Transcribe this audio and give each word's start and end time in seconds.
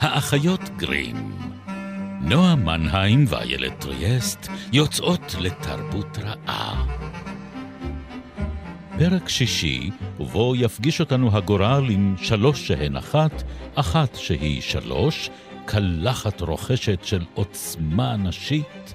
האחיות 0.00 0.60
גרים. 0.76 1.16
נועה 2.20 2.54
מנהיים 2.54 3.24
ואיילת 3.28 3.80
טריאסט 3.80 4.48
יוצאות 4.72 5.34
לתרבות 5.40 6.18
רעה. 6.18 6.86
פרק 8.98 9.28
שישי, 9.28 9.90
ובו 10.20 10.56
יפגיש 10.56 11.00
אותנו 11.00 11.36
הגורל 11.36 11.90
עם 11.90 12.14
שלוש 12.18 12.68
שהן 12.68 12.96
אחת, 12.96 13.42
אחת 13.74 14.14
שהיא 14.14 14.62
שלוש, 14.62 15.30
קלחת 15.64 16.40
רוכשת 16.40 17.04
של 17.04 17.24
עוצמה 17.34 18.16
נשית, 18.16 18.94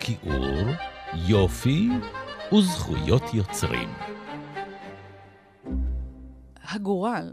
כיעור, 0.00 0.68
יופי 1.14 1.88
וזכויות 2.52 3.34
יוצרים. 3.34 3.88
הגורל 6.64 7.30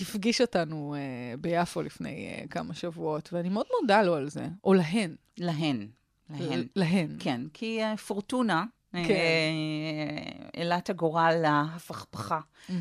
הפגיש 0.00 0.40
אותנו 0.40 0.94
uh, 0.94 1.36
ביפו 1.40 1.82
לפני 1.82 2.36
uh, 2.44 2.48
כמה 2.48 2.74
שבועות, 2.74 3.32
ואני 3.32 3.48
מאוד 3.48 3.66
מודה 3.80 4.02
לו 4.02 4.14
על 4.14 4.28
זה, 4.28 4.48
או 4.64 4.74
להן. 4.74 5.16
להן. 5.38 5.88
להן. 6.30 6.66
להן. 6.76 7.16
כן, 7.18 7.40
כי 7.54 7.80
uh, 7.82 7.96
פורטונה, 7.96 8.64
כן. 8.92 9.52
אלת 10.56 10.90
הגורל 10.90 11.34
להפכפכה, 11.42 12.40
mm-hmm. 12.40 12.72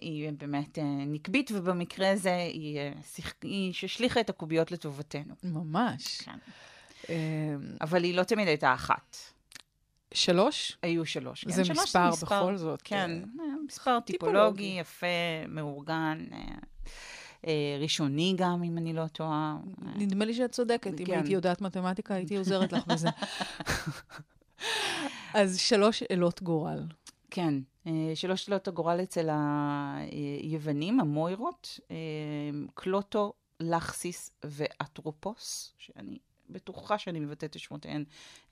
היא 0.00 0.32
באמת 0.38 0.78
נקבית, 1.06 1.50
ובמקרה 1.54 2.10
הזה 2.10 2.36
היא, 2.36 2.80
היא 3.42 3.72
שהשליכה 3.72 4.20
את 4.20 4.30
הקוביות 4.30 4.72
לטובתנו. 4.72 5.34
ממש. 5.42 6.20
כן. 6.20 6.38
אבל 7.80 8.04
היא 8.04 8.14
לא 8.14 8.22
תמיד 8.22 8.48
הייתה 8.48 8.74
אחת. 8.74 9.16
שלוש? 10.14 10.78
היו 10.82 11.06
שלוש, 11.06 11.44
כן. 11.44 11.50
זה 11.50 11.64
שלוש 11.64 11.78
מספר, 11.78 12.10
זה 12.10 12.24
מספר 12.24 12.42
בכל 12.42 12.56
זאת. 12.56 12.82
כן, 12.84 13.10
אה, 13.40 13.44
מספר 13.66 14.00
טיפולוגי, 14.00 14.32
טיפולוגי, 14.32 14.76
יפה, 14.80 15.06
מאורגן. 15.48 16.26
אה, 16.32 16.38
אה, 17.46 17.78
ראשוני 17.80 18.34
גם, 18.36 18.62
אם 18.62 18.78
אני 18.78 18.92
לא 18.92 19.06
טועה. 19.06 19.56
נדמה 19.96 20.24
לי 20.24 20.34
שאת 20.34 20.52
צודקת. 20.52 20.98
כן. 20.98 21.04
אם 21.06 21.12
הייתי 21.12 21.32
יודעת 21.32 21.60
מתמטיקה, 21.60 22.14
הייתי 22.14 22.36
עוזרת 22.36 22.72
לך 22.72 22.86
בזה. 22.86 23.08
אז 25.34 25.58
שלוש 25.58 26.02
אלות 26.10 26.42
גורל. 26.42 26.86
כן, 27.30 27.54
שלוש 28.14 28.48
אלות 28.48 28.68
הגורל 28.68 29.00
אצל 29.02 29.28
היוונים, 30.42 31.00
המוירות, 31.00 31.80
קלוטו, 32.74 33.32
לחסיס 33.60 34.30
ואטרופוס, 34.44 35.74
שאני 35.78 36.18
בטוחה 36.52 36.98
שאני 36.98 37.20
מבטאת 37.20 37.56
את 37.56 37.58
שמותיהן 37.58 38.04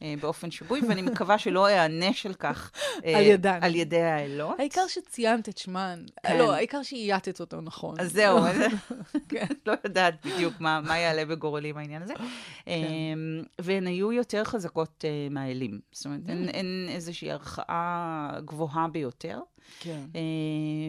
אה, 0.03 0.15
באופן 0.21 0.51
שבוי, 0.51 0.81
ואני 0.89 1.03
מקווה 1.03 1.39
שלא 1.39 1.69
אענש 1.69 2.27
על 2.27 2.35
כך 2.35 2.73
אה, 3.05 3.19
על 3.19 3.25
ידן. 3.25 3.59
על 3.63 3.75
ידי 3.75 4.03
האלות. 4.03 4.61
העיקר 4.61 4.87
שציינת 4.89 5.49
את 5.49 5.59
שמן. 5.59 6.05
כן. 6.23 6.39
לא, 6.39 6.55
העיקר 6.55 6.83
שאייתת 6.83 7.41
אותו 7.41 7.61
נכון. 7.61 8.01
אז 8.01 8.13
זהו, 8.13 8.39
כן. 9.29 9.47
לא 9.67 9.75
יודעת 9.85 10.27
בדיוק 10.27 10.55
מה, 10.61 10.81
מה 10.81 10.99
יעלה 10.99 11.25
בגורלי 11.25 11.73
העניין 11.77 12.03
הזה. 12.03 12.15
כן. 12.15 12.27
אמ, 12.67 13.43
והן 13.61 13.87
היו 13.87 14.13
יותר 14.13 14.45
חזקות 14.45 15.05
אה, 15.05 15.29
מהאלים. 15.31 15.81
זאת 15.93 16.07
אומרת, 16.07 16.21
אין, 16.29 16.49
mm. 16.49 16.53
אין 16.53 16.87
איזושהי 16.89 17.31
ערכאה 17.31 18.31
גבוהה 18.45 18.89
ביותר. 18.89 19.41
כן. 19.81 20.05
Uh, 20.13 20.17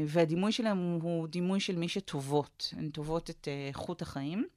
והדימוי 0.07 0.51
שלהם 0.51 0.99
הוא 1.01 1.27
דימוי 1.27 1.59
של 1.59 1.75
מי 1.75 1.87
שטובות. 1.87 2.73
הן 2.77 2.89
טובות 2.89 3.29
את 3.29 3.47
uh, 3.47 3.75
חוט 3.77 4.01
החיים. 4.01 4.47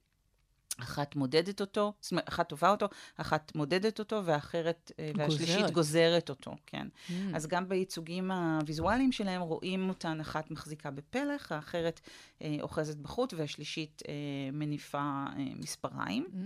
אחת 0.79 1.15
מודדת 1.15 1.61
אותו, 1.61 1.93
זאת 2.01 2.11
אומרת, 2.11 2.29
אחת 2.29 2.49
טובה 2.49 2.69
אותו, 2.69 2.87
אחת 3.17 3.51
מודדת 3.55 3.99
אותו, 3.99 4.21
ואחרת, 4.25 4.91
אה, 4.99 5.11
גוזרת. 5.11 5.29
והשלישית 5.29 5.71
גוזרת 5.71 6.29
אותו, 6.29 6.55
כן. 6.65 6.87
Mm. 7.09 7.11
אז 7.33 7.47
גם 7.47 7.69
בייצוגים 7.69 8.31
הוויזואליים 8.31 9.11
שלהם 9.11 9.41
רואים 9.41 9.89
אותן, 9.89 10.19
אחת 10.19 10.51
מחזיקה 10.51 10.91
בפלך, 10.91 11.51
האחרת 11.51 12.01
אה, 12.41 12.57
אוחזת 12.61 12.97
בחוט, 12.97 13.33
והשלישית 13.37 14.01
אה, 14.07 14.13
מניפה 14.53 14.97
אה, 14.97 15.43
מספריים. 15.59 16.25
Mm. 16.33 16.37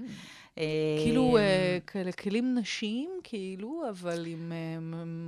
אה, 0.57 0.63
כאילו 1.03 1.37
אה, 1.37 1.77
כאלה 1.87 2.11
כלים 2.11 2.55
נשיים, 2.55 3.09
כאילו, 3.23 3.83
אבל 3.89 4.25
עם 4.25 4.51
אה, 4.51 4.77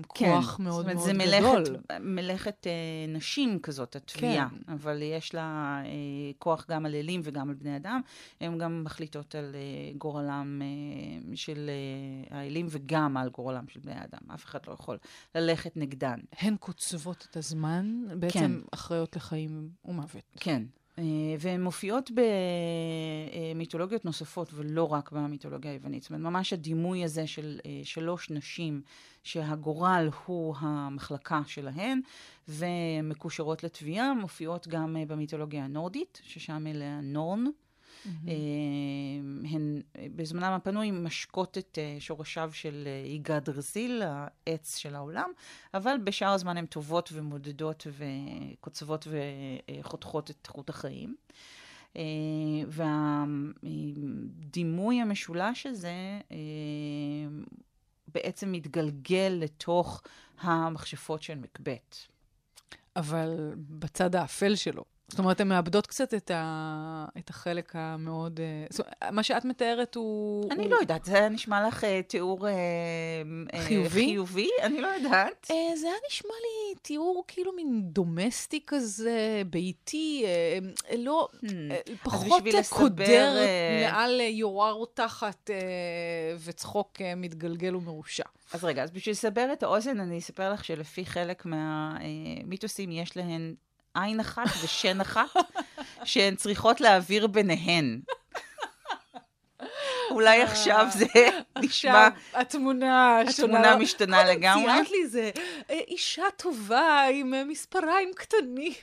כוח 0.08 0.56
כן, 0.58 0.64
מאוד 0.64 0.86
מאוד 0.86 0.98
גדול. 0.98 0.98
זאת 0.98 1.10
אומרת, 1.10 1.66
זה 1.66 1.74
מלאכת, 1.74 2.02
מלאכת 2.02 2.68
אה, 2.68 2.72
נשים 3.08 3.60
כזאת, 3.60 3.96
התביעה, 3.96 4.50
כן. 4.50 4.72
אבל 4.74 5.02
יש 5.02 5.34
לה 5.36 5.78
אה, 5.86 5.92
כוח 6.40 6.66
גם 6.70 6.86
על 6.86 6.96
אלים 6.96 7.22
וגם 7.24 7.50
על 7.50 7.56
בני 7.56 7.76
אדם. 7.76 8.02
הם 8.42 8.58
גם 8.58 8.81
מחליטות 8.84 9.36
על 9.36 9.56
uh, 9.56 9.97
גורלם 9.97 10.62
uh, 10.62 11.36
של 11.36 11.69
uh, 12.30 12.34
האלים 12.34 12.68
וגם 12.69 13.18
על 13.18 13.30
גורלם 13.30 13.68
של 13.68 13.80
בני 13.80 13.94
האדם. 13.94 14.31
אף 14.34 14.46
אחד 14.46 14.59
לא 14.68 14.74
יכול 14.74 14.97
ללכת 15.36 15.78
נגדן. 15.78 16.19
הן 16.40 16.56
קוצבות 16.59 17.28
את 17.31 17.38
הזמן, 17.38 18.03
בעצם 18.20 18.40
כן. 18.40 18.52
אחראיות 18.72 19.16
לחיים 19.16 19.70
ומוות. 19.86 20.24
כן. 20.40 20.64
והן 21.40 21.64
מופיעות 21.64 22.12
במיתולוגיות 23.56 24.06
נוספות, 24.06 24.53
ולא 24.53 24.94
רק 24.94 25.12
במיתולוגיה 25.12 25.72
היוונית. 25.72 26.03
זאת 26.03 26.12
אומרת, 26.12 26.22
ממש 26.31 26.53
הדימוי 26.53 27.03
הזה 27.03 27.28
של 27.28 27.59
שלוש 27.84 28.30
נשים, 28.30 28.81
שהגורל 29.24 30.09
הוא 30.25 30.56
המחלקה 30.59 31.41
שלהן, 31.46 32.02
ומקושרות 32.47 33.64
לתביעה, 33.64 34.14
מופיעות 34.14 34.68
גם 34.68 34.97
במיתולוגיה 35.08 35.66
הנורדית, 35.66 36.22
ששם 36.24 36.68
אלה 36.68 36.86
הנורן. 36.86 37.46
Mm-hmm. 38.06 38.30
הן 39.50 39.82
בזמנם 40.16 40.54
הפנוי 40.54 40.92
משקות 40.92 41.58
את 41.58 41.78
אה, 41.82 41.98
שורשיו 42.00 42.50
של 42.54 42.88
איגד 43.06 43.50
אה, 43.50 43.54
רזיל, 43.56 44.02
העץ 44.06 44.78
של 44.78 44.96
העולם, 44.96 45.30
אבל 45.74 45.96
בשאר 46.04 46.30
הזמן 46.30 46.58
הן 46.58 46.66
טובות 46.66 47.10
ומודדות 47.14 47.88
וקוצבות 47.98 49.08
וחותכות 49.80 50.30
את 50.30 50.48
חוט 50.48 50.70
החיים. 50.70 51.16
והדימוי 53.64 55.02
המשולש 55.02 55.66
הזה 55.66 56.20
בעצם 58.08 58.52
מתגלגל 58.52 59.38
לתוך 59.40 60.02
המכשפות 60.42 61.24
של 61.24 61.36
מקבט. 61.36 61.96
אבל 62.96 63.54
בצד 63.56 64.16
האפל 64.16 64.56
שלו. 64.56 64.84
זאת 65.12 65.20
אומרת, 65.20 65.42
הן 65.42 65.48
מאבדות 65.48 65.88
קצת 65.88 66.14
את, 66.14 66.32
ה... 66.34 67.06
את 67.18 67.30
החלק 67.30 67.72
המאוד... 67.76 68.40
אה, 68.40 68.66
זאת 68.70 68.80
אומרת, 68.80 68.96
מה 69.12 69.24
שאת 69.24 69.46
מתארת 69.46 69.96
הוא... 69.96 70.52
אני 70.52 70.64
הוא... 70.64 70.72
לא 70.72 70.76
יודעת, 70.76 71.06
זה 71.06 71.18
היה 71.18 71.30
נשמע 71.30 71.68
לך 71.68 71.84
uh, 71.84 71.88
תיאור 72.08 72.48
uh, 72.48 73.58
חיובי? 73.58 74.06
חיובי? 74.06 74.50
אני 74.62 74.82
לא 74.82 74.88
יודעת. 74.88 75.48
Uh, 75.50 75.78
זה 75.78 75.88
היה 75.88 75.96
נשמע 76.10 76.34
לי 76.42 76.76
תיאור 76.82 77.24
כאילו 77.28 77.54
מין 77.54 77.82
דומסטי 77.84 78.60
כזה, 78.68 79.42
ביתי, 79.50 80.26
uh, 80.26 80.96
לא, 80.98 81.28
hmm. 81.34 81.48
uh, 81.48 81.92
פחות 82.04 82.44
קודר 82.70 83.36
uh... 83.38 83.86
מעל 83.86 84.20
uh, 84.20 84.24
יורה 84.24 84.72
רותחת 84.72 85.50
uh, 85.50 86.40
וצחוק 86.44 86.92
uh, 86.98 87.02
מתגלגל 87.18 87.76
ומרושע. 87.76 88.26
אז 88.54 88.64
רגע, 88.64 88.84
אז 88.84 88.92
בשביל 88.92 89.14
לסבר 89.14 89.54
את 89.54 89.64
האוזן, 89.64 90.00
אני 90.00 90.20
אספר 90.20 90.54
לך 90.54 90.66
שלפי 90.66 91.06
חלק 91.06 91.46
מהמיתוסים 91.46 92.92
יש 92.92 93.18
להן 93.18 93.56
עין 93.96 94.19
אחת 94.19 94.47
ושן 94.63 95.02
אחת, 95.02 95.35
שהן 96.03 96.35
צריכות 96.35 96.81
להעביר 96.81 97.28
ביניהן. 97.28 98.02
אולי 100.12 100.41
עכשיו 100.41 100.88
זה 100.91 101.06
נשמע... 101.57 102.09
התמונה... 102.34 103.22
התמונה 103.29 103.75
משתנה 103.75 104.24
לגמרי. 104.24 104.66
ציינת 104.66 104.91
לי 104.91 105.07
זה 105.07 105.31
אה, 105.69 105.79
אישה 105.88 106.24
טובה 106.38 107.06
עם 107.12 107.34
אה, 107.34 107.44
מספריים 107.44 108.12
קטנים. 108.16 108.74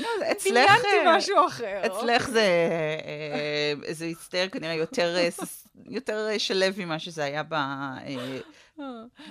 לא, 0.00 0.08
אצלך... 0.32 0.50
דמיינתי 0.50 1.06
אה, 1.06 1.16
משהו 1.16 1.46
אחר. 1.46 1.80
אצלך 1.86 2.30
זה... 2.30 2.46
זה 3.90 4.04
הצטער 4.04 4.48
כנראה 4.48 4.74
יותר 5.86 6.28
שלב 6.38 6.74
ממה 6.78 6.98
שזה 6.98 7.24
היה 7.24 7.42
ב... 7.48 7.54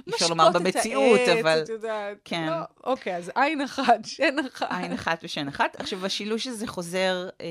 אפשר 0.09 0.27
לומר 0.27 0.49
במציאות, 0.49 1.19
אבל... 1.39 1.61
את 1.63 1.69
יודעת. 1.69 2.17
כן. 2.25 2.47
לא, 2.49 2.55
אוקיי, 2.83 3.15
אז 3.15 3.31
עין 3.35 3.61
אחת, 3.61 4.05
שן 4.05 4.35
אחת. 4.53 4.67
עין 4.71 4.93
אחת 4.93 5.19
ושן 5.23 5.47
אחת. 5.47 5.75
עכשיו, 5.79 6.05
השילוש 6.05 6.47
הזה 6.47 6.67
חוזר 6.67 7.29
אה, 7.41 7.47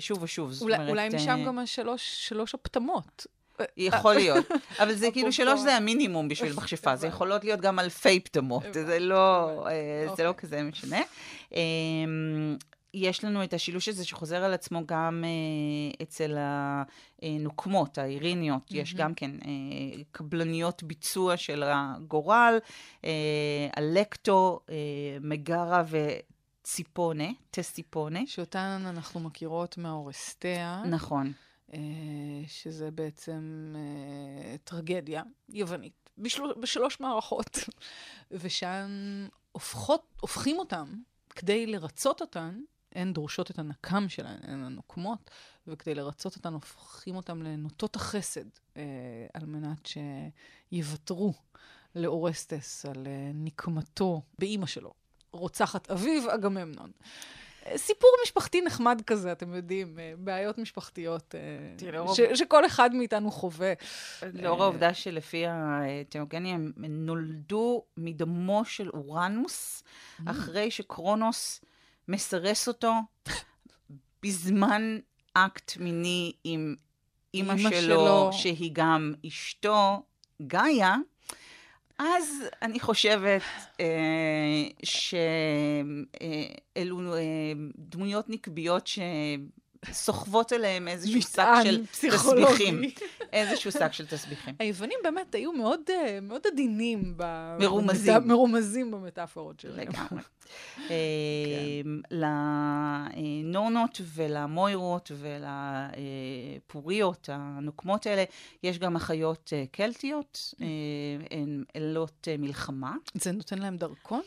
שוב 0.00 0.22
ושוב. 0.22 0.52
אולי, 0.60 0.74
אומרת, 0.74 0.88
אולי 0.90 1.08
משם 1.08 1.40
אה... 1.40 1.46
גם 1.46 1.58
השלוש 1.58 2.28
שלוש 2.28 2.54
הפטמות. 2.54 3.26
יכול 3.76 4.14
להיות. 4.14 4.46
אבל 4.82 4.94
זה 4.94 5.10
כאילו, 5.10 5.32
שלוש 5.32 5.60
זה 5.60 5.76
המינימום 5.76 6.28
בשביל 6.28 6.52
מכשפה. 6.58 6.96
זה 6.96 7.06
יכולות 7.06 7.44
להיות 7.44 7.60
גם 7.60 7.78
אלפי 7.78 8.20
פטמות. 8.20 8.64
זה 8.72 8.98
לא, 8.98 9.50
אה, 9.68 10.14
זה 10.16 10.24
לא 10.24 10.28
אוקיי. 10.28 10.42
כזה 10.42 10.62
משנה. 10.62 11.00
יש 12.94 13.24
לנו 13.24 13.44
את 13.44 13.54
השילוש 13.54 13.88
הזה 13.88 14.04
שחוזר 14.04 14.44
על 14.44 14.54
עצמו 14.54 14.86
גם 14.86 15.24
אה, 15.24 16.02
אצל 16.02 16.36
הנוקמות, 17.22 17.98
האיריניות, 17.98 18.70
mm-hmm. 18.70 18.76
יש 18.76 18.94
גם 18.94 19.14
כן 19.14 19.30
אה, 19.30 20.02
קבלניות 20.12 20.82
ביצוע 20.82 21.36
של 21.36 21.62
הגורל, 21.66 22.58
אה, 23.04 23.10
אלקטו, 23.78 24.60
אה, 24.70 24.74
מגרה 25.20 25.82
וציפונה, 25.88 27.28
טסטיפונה. 27.50 28.20
שאותן 28.26 28.82
אנחנו 28.86 29.20
מכירות 29.20 29.78
מהאורסטיה. 29.78 30.82
נכון. 30.90 31.32
אה, 31.74 31.78
שזה 32.46 32.90
בעצם 32.90 33.74
אה, 33.76 34.56
טרגדיה 34.64 35.22
יוונית, 35.48 36.10
בשלוש, 36.18 36.52
בשלוש 36.60 37.00
מערכות, 37.00 37.58
ושם 38.30 38.88
הופכות, 39.52 40.02
הופכים 40.20 40.58
אותם, 40.58 40.94
כדי 41.30 41.66
לרצות 41.66 42.20
אותן, 42.20 42.60
הן 42.94 43.12
דורשות 43.12 43.50
את 43.50 43.58
הנקם 43.58 44.08
שלהן, 44.08 44.38
הן 44.42 44.64
הנוקמות, 44.64 45.30
וכדי 45.66 45.94
לרצות 45.94 46.36
אותן 46.36 46.52
הופכים 46.52 47.16
אותן 47.16 47.38
לנוטות 47.38 47.96
החסד, 47.96 48.44
אה, 48.76 48.82
על 49.34 49.46
מנת 49.46 49.88
שיוותרו 50.72 51.34
לאורסטס 51.94 52.86
על 52.86 53.06
אה, 53.06 53.30
נקמתו 53.34 54.22
באימא 54.38 54.66
שלו, 54.66 54.92
רוצחת 55.32 55.90
אביו 55.90 56.34
אגממנון. 56.34 56.90
סיפור 57.76 58.10
משפחתי 58.22 58.60
נחמד 58.60 59.02
כזה, 59.06 59.32
אתם 59.32 59.54
יודעים, 59.54 59.98
אה, 59.98 60.12
בעיות 60.18 60.58
משפחתיות 60.58 61.34
ש, 62.14 62.20
שכל 62.34 62.66
אחד 62.66 62.94
מאיתנו 62.94 63.30
חווה. 63.30 63.72
לאור 64.32 64.62
העובדה 64.62 64.94
שלפי 64.94 65.44
התיאוגניה 65.48 66.54
הם 66.54 66.72
נולדו 66.76 67.82
מדמו 67.96 68.64
של 68.64 68.88
אורנוס. 68.88 69.84
אחרי 70.26 70.70
שקרונוס 70.70 71.60
מסרס 72.08 72.68
אותו 72.68 72.92
בזמן 74.22 74.98
אקט 75.34 75.76
מיני 75.76 76.32
עם 76.44 76.74
אימא 77.34 77.58
שלו, 77.58 77.70
שלו, 77.70 78.30
שהיא 78.32 78.70
גם 78.72 79.14
אשתו, 79.26 80.02
גאיה. 80.42 80.96
אז 81.98 82.42
אני 82.62 82.80
חושבת 82.80 83.42
אה, 83.80 84.64
שאלו 86.74 87.14
אה, 87.14 87.52
דמויות 87.76 88.30
נקביות 88.30 88.86
ש... 88.86 88.98
סוחבות 89.92 90.52
אליהם 90.52 90.88
איזשהו 90.88 91.22
שק 91.22 91.48
של 91.64 91.86
תסביכים. 91.86 92.82
איזשהו 93.32 93.72
שק 93.72 93.92
של 93.92 94.06
תסביכים. 94.06 94.54
היוונים 94.58 94.98
באמת 95.02 95.34
היו 95.34 95.52
מאוד, 95.52 95.80
אה, 95.90 96.18
מאוד 96.22 96.40
עדינים. 96.52 97.14
מרומזים. 97.60 98.14
מרומזים 98.24 98.90
במטאפורות 98.90 99.60
שלהם. 99.60 99.88
לגמרי. 99.88 100.22
כן. 100.76 100.84
לנורנות 103.14 104.00
ולמוירות 104.14 105.10
ולפוריות 106.66 107.28
הנוקמות 107.32 108.06
האלה, 108.06 108.24
יש 108.62 108.78
גם 108.78 108.96
אחיות 108.96 109.52
אה, 109.56 109.64
קלטיות, 109.70 110.54
אה, 110.60 110.66
הן 111.30 111.64
אלות 111.76 112.28
מלחמה. 112.38 112.94
זה 113.14 113.32
נותן 113.32 113.58
להם 113.58 113.76
דרכון? 113.76 114.22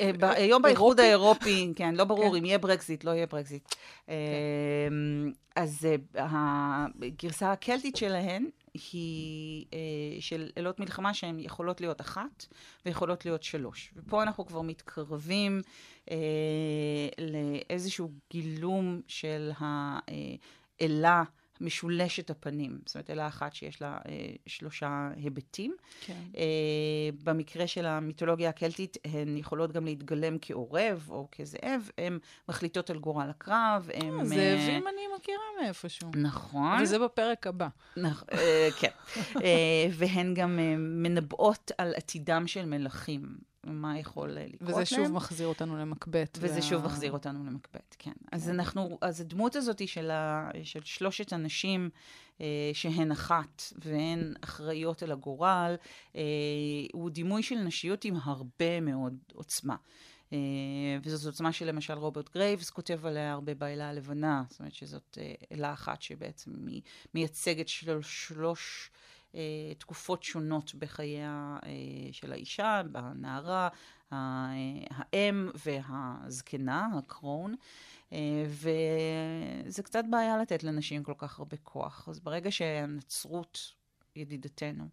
אה, 0.00 0.10
היום 0.34 0.62
באיחוד 0.62 1.00
האירופי, 1.00 1.72
כן, 1.76 1.94
לא 1.94 2.04
ברור 2.04 2.30
כן. 2.30 2.36
אם 2.36 2.44
יהיה 2.44 2.58
ברקזיט, 2.58 3.04
לא 3.04 3.10
יהיה 3.10 3.26
ברקזיט. 3.26 3.74
כן. 4.06 4.12
אמ, 4.92 5.32
אז 5.56 5.88
אה, 6.16 6.86
הגרסה 7.02 7.52
הקלטית 7.52 7.96
שלהן 7.96 8.46
היא 8.92 9.64
אה, 9.72 9.78
של 10.20 10.50
אלות 10.58 10.80
מלחמה 10.80 11.14
שהן 11.14 11.38
יכולות 11.38 11.80
להיות 11.80 12.00
אחת 12.00 12.46
ויכולות 12.86 13.24
להיות 13.24 13.42
שלוש. 13.42 13.92
ופה 13.96 14.22
אנחנו 14.22 14.46
כבר 14.46 14.62
מתקרבים 14.62 15.62
לאיזשהו 17.18 18.10
גילום 18.30 19.00
של 19.06 19.50
האלה. 19.58 21.22
משולשת 21.60 22.30
הפנים, 22.30 22.78
זאת 22.86 22.94
אומרת, 22.94 23.10
אלה 23.10 23.26
אחת 23.26 23.54
שיש 23.54 23.82
לה 23.82 23.98
אה, 24.08 24.30
שלושה 24.46 25.08
היבטים. 25.16 25.76
כן. 26.06 26.22
אה, 26.36 26.42
במקרה 27.24 27.66
של 27.66 27.86
המיתולוגיה 27.86 28.48
הקלטית, 28.48 28.96
הן 29.04 29.36
יכולות 29.36 29.72
גם 29.72 29.84
להתגלם 29.84 30.36
כעורב 30.40 31.06
או 31.10 31.28
כזאב, 31.32 31.90
הן 31.98 32.18
מחליטות 32.48 32.90
על 32.90 32.98
גורל 32.98 33.30
הקרב, 33.30 33.90
הן... 33.94 34.20
אה, 34.20 34.24
זאבים 34.24 34.88
אני 34.88 35.02
מכירה 35.16 35.44
מאיפשהו. 35.62 36.10
נכון. 36.14 36.82
וזה 36.82 36.98
בפרק 36.98 37.46
הבא. 37.46 37.68
נכון, 37.96 38.28
אה, 38.32 38.68
כן. 38.80 38.90
אה, 39.44 39.88
והן 39.92 40.34
גם 40.34 40.58
אה, 40.58 40.74
מנבאות 40.78 41.72
על 41.78 41.94
עתידם 41.96 42.46
של 42.46 42.64
מלכים. 42.66 43.47
מה 43.64 43.98
יכול 43.98 44.30
לקרות 44.30 44.60
להם. 44.60 44.70
וזה 44.70 44.86
שוב 44.86 45.12
מחזיר 45.12 45.46
אותנו 45.46 45.76
למקבט. 45.78 46.38
וזה 46.40 46.54
וה... 46.54 46.62
שוב 46.62 46.84
מחזיר 46.84 47.12
אותנו 47.12 47.44
למקבט, 47.44 47.96
כן. 47.98 48.12
אז 48.32 48.44
כן. 48.44 48.50
אנחנו, 48.50 48.98
אז 49.00 49.20
הדמות 49.20 49.56
הזאת 49.56 49.88
של, 49.88 50.10
ה, 50.10 50.50
של 50.64 50.80
שלושת 50.84 51.32
הנשים 51.32 51.90
אה, 52.40 52.70
שהן 52.72 53.12
אחת 53.12 53.62
והן 53.78 54.34
אחראיות 54.40 55.02
על 55.02 55.12
הגורל, 55.12 55.74
אה, 56.16 56.22
הוא 56.92 57.10
דימוי 57.10 57.42
של 57.42 57.58
נשיות 57.58 58.04
עם 58.04 58.16
הרבה 58.22 58.80
מאוד 58.80 59.14
עוצמה. 59.34 59.76
אה, 60.28 60.30
וזאת 61.02 61.26
עוצמה 61.32 61.52
שלמשל 61.52 61.92
רוברט 61.92 62.34
גרייבס 62.34 62.70
כותב 62.70 63.06
עליה 63.06 63.32
הרבה 63.32 63.54
באלה 63.54 63.88
הלבנה, 63.88 64.42
זאת 64.48 64.60
אומרת 64.60 64.74
שזאת 64.74 65.18
אה, 65.20 65.44
אלה 65.52 65.72
אחת 65.72 66.02
שבעצם 66.02 66.50
מייצגת 67.14 67.68
של, 67.68 68.02
שלוש 68.02 68.90
אה, 68.90 68.98
תקופות 69.78 70.22
שונות 70.22 70.74
בחייה 70.74 71.58
אה, 71.62 71.70
של 72.12 72.32
האישה, 72.32 72.82
הנערה, 72.94 73.68
האם 74.10 75.48
והזקנה, 75.66 76.88
ה 76.98 77.06
crone. 77.06 77.54
אה, 78.12 78.44
וזה 78.48 79.82
קצת 79.82 80.04
בעיה 80.10 80.38
לתת 80.38 80.62
לנשים 80.62 81.02
כל 81.02 81.14
כך 81.18 81.38
הרבה 81.38 81.56
כוח. 81.56 82.08
אז 82.08 82.20
ברגע 82.20 82.50
שהנצרות, 82.50 83.78
ידידתנו, 84.16 84.88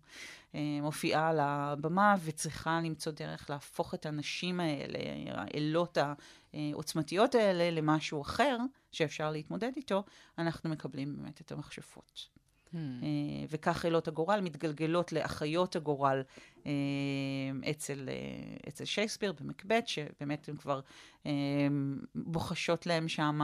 מופיעה 0.82 1.30
על 1.30 1.40
הבמה 1.40 2.16
וצריכה 2.24 2.80
למצוא 2.84 3.12
דרך 3.12 3.50
להפוך 3.50 3.94
את 3.94 4.06
הנשים 4.06 4.60
האלה, 4.60 5.00
האלות 5.32 5.98
העוצמתיות 6.54 7.36
האלה, 7.36 7.72
למשהו 7.72 8.22
אחר 8.22 8.58
שאפשר 8.92 9.32
להתמודד 9.32 9.72
איתו, 9.76 10.04
אנחנו 10.38 10.70
מקבלים 10.70 11.18
באמת 11.18 11.42
את 11.42 11.52
המכשפות. 11.52 12.36
Hmm. 12.76 13.04
אה, 13.04 13.46
וכך 13.50 13.78
חילות 13.78 14.08
הגורל 14.08 14.40
מתגלגלות 14.42 15.12
לאחיות 15.12 15.76
הגורל 15.76 16.24
אה, 16.66 16.72
אצל, 17.70 18.10
אה, 18.10 18.58
אצל 18.68 18.86
שייקספיר 18.86 19.34
במקבט, 19.42 19.88
שבאמת 19.88 20.50
הן 20.50 20.56
כבר 20.58 20.80
בוחשות 22.16 22.86
להם 22.86 23.08
שם 23.08 23.40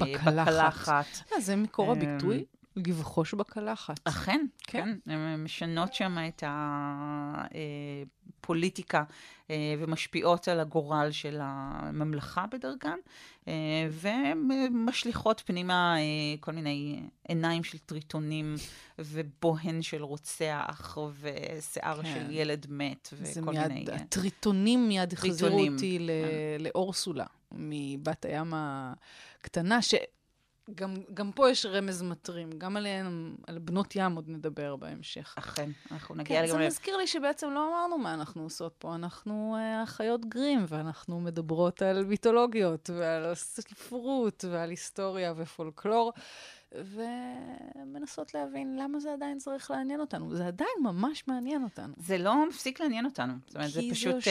בקלחת. 0.00 1.06
זה 1.38 1.56
מקור 1.56 1.92
הביטוי? 1.92 2.44
לבחוש 2.76 3.34
בקלחת. 3.34 4.00
אכן, 4.04 4.46
כן. 4.62 4.96
כן. 5.04 5.10
הן 5.12 5.44
משנות 5.44 5.94
שם 5.94 6.18
את 6.28 6.42
הפוליטיקה 8.40 9.04
ומשפיעות 9.78 10.48
על 10.48 10.60
הגורל 10.60 11.08
של 11.10 11.38
הממלכה 11.42 12.46
בדרכן. 12.46 12.98
אה, 13.48 13.88
ומשליכות 13.90 15.42
פנימה 15.46 15.96
אה, 15.98 16.02
כל 16.40 16.52
מיני 16.52 17.02
עיניים 17.28 17.64
של 17.64 17.78
טריטונים 17.78 18.54
ובוהן 18.98 19.82
של 19.82 20.02
רוצח 20.02 20.98
ושיער 21.20 22.02
כן. 22.02 22.14
של 22.14 22.30
ילד 22.30 22.66
מת 22.68 23.08
וכל 23.12 23.52
מיד, 23.52 23.68
מיני... 23.68 23.92
הטריטונים 23.92 24.88
מיד 24.88 25.12
החזירו 25.12 25.60
אותי 25.60 25.98
ל... 25.98 26.06
כן. 26.06 26.64
לאורסולה, 26.64 27.26
מבת 27.52 28.24
הים 28.24 28.52
הקטנה, 28.56 29.82
ש... 29.82 29.94
גם, 30.74 30.94
גם 31.14 31.32
פה 31.32 31.50
יש 31.50 31.66
רמז 31.66 32.02
מטרים, 32.02 32.50
גם 32.58 32.76
עליהן, 32.76 33.34
על 33.46 33.58
בנות 33.58 33.96
ים 33.96 34.14
עוד 34.16 34.28
נדבר 34.28 34.76
בהמשך. 34.76 35.34
אכן, 35.38 35.70
אנחנו 35.90 36.14
נגיע 36.14 36.40
כן, 36.40 36.44
לגמרי. 36.44 36.62
זה 36.62 36.68
מזכיר 36.68 36.96
לי 36.96 37.06
שבעצם 37.06 37.50
לא 37.50 37.68
אמרנו 37.68 37.98
מה 37.98 38.14
אנחנו 38.14 38.42
עושות 38.42 38.74
פה, 38.78 38.94
אנחנו 38.94 39.56
אה, 39.58 39.82
אחיות 39.82 40.24
גרים, 40.24 40.64
ואנחנו 40.68 41.20
מדברות 41.20 41.82
על 41.82 42.04
מיתולוגיות, 42.04 42.90
ועל 42.90 43.34
ספרות, 43.34 44.44
ועל 44.50 44.70
היסטוריה 44.70 45.34
ופולקלור. 45.36 46.12
ומנסות 46.74 48.34
להבין 48.34 48.76
למה 48.78 49.00
זה 49.00 49.12
עדיין 49.12 49.38
צריך 49.38 49.70
לעניין 49.70 50.00
אותנו. 50.00 50.36
זה 50.36 50.46
עדיין 50.46 50.70
ממש 50.82 51.24
מעניין 51.28 51.62
אותנו. 51.62 51.94
זה 51.96 52.18
לא 52.18 52.48
מפסיק 52.48 52.80
לעניין 52.80 53.04
אותנו. 53.04 53.34
זאת 53.46 53.56
אומרת, 53.56 53.70
זה 53.70 53.80
פשוט... 53.90 54.14
כי 54.14 54.30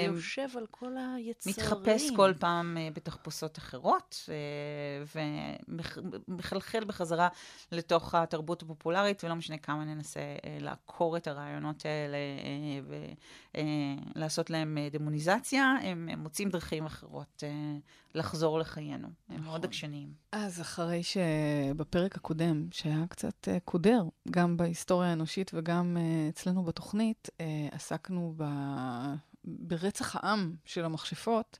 זה 0.00 0.06
יושב 0.06 0.58
על 0.58 0.66
כל 0.70 0.96
היצרים. 1.16 1.54
מתחפש 1.58 2.10
כל 2.16 2.32
פעם 2.38 2.76
uh, 2.76 2.94
בתחפושות 2.94 3.58
אחרות, 3.58 4.28
uh, 4.28 5.18
ומחלחל 6.28 6.84
בחזרה 6.84 7.28
לתוך 7.72 8.14
התרבות 8.14 8.62
הפופולרית, 8.62 9.24
ולא 9.24 9.34
משנה 9.34 9.58
כמה 9.58 9.84
ננסה 9.84 10.20
לעקור 10.60 11.16
את 11.16 11.26
הרעיונות 11.26 11.82
האלה 11.86 12.16
ולעשות 14.14 14.50
להם 14.50 14.78
דמוניזציה, 14.92 15.74
הם, 15.82 16.08
הם 16.12 16.18
מוצאים 16.18 16.48
דרכים 16.48 16.86
אחרות 16.86 17.42
לחזור 18.14 18.58
לחיינו. 18.58 19.08
הם 19.08 19.12
נכון. 19.28 19.44
מאוד 19.44 19.64
עקשניים. 19.64 20.12
אז 20.32 20.60
אחרי 20.60 21.02
ש... 21.02 21.16
בפרק 21.76 22.16
הקודם, 22.16 22.66
שהיה 22.70 23.04
קצת 23.08 23.48
uh, 23.48 23.60
קודר, 23.64 24.04
גם 24.30 24.56
בהיסטוריה 24.56 25.10
האנושית 25.10 25.50
וגם 25.54 25.96
uh, 25.96 26.30
אצלנו 26.30 26.64
בתוכנית, 26.64 27.28
uh, 27.38 27.74
עסקנו 27.74 28.34
ב... 28.36 28.44
ברצח 29.44 30.16
העם 30.16 30.54
של 30.64 30.84
המכשפות. 30.84 31.58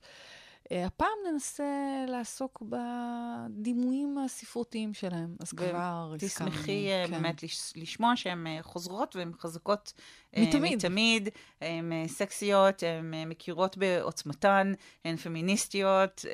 Uh, 0.63 0.75
הפעם 0.85 1.07
ננסה 1.31 1.63
לעסוק 2.07 2.63
בדימויים 2.69 4.17
הספרותיים 4.17 4.93
שלהם, 4.93 5.35
אז 5.39 5.51
כבר 5.51 6.13
הסכמנו. 6.15 6.51
תשמחי 6.51 6.87
כן. 7.07 7.11
באמת 7.11 7.43
לשמוע 7.75 8.11
שהן 8.15 8.47
חוזרות 8.61 9.15
והן 9.15 9.31
חזקות 9.39 9.93
מתמיד. 10.37 10.75
מתמיד, 10.75 11.29
הן 11.61 11.91
סקסיות, 12.07 12.83
הן 12.83 13.29
מכירות 13.29 13.77
בעוצמתן, 13.77 14.73
הן 15.05 15.15
פמיניסטיות, 15.15 16.25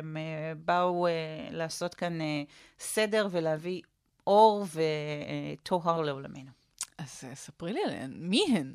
הן 0.00 0.16
באו 0.64 1.06
לעשות 1.50 1.94
כאן 1.94 2.18
סדר 2.78 3.28
ולהביא 3.30 3.82
אור 4.26 4.66
וטוהר 5.62 6.02
לעולמנו. 6.02 6.50
אז 6.98 7.24
ספרי 7.34 7.72
לי 7.72 7.80
עליהן, 7.84 8.12
מי 8.16 8.44
הן? 8.48 8.74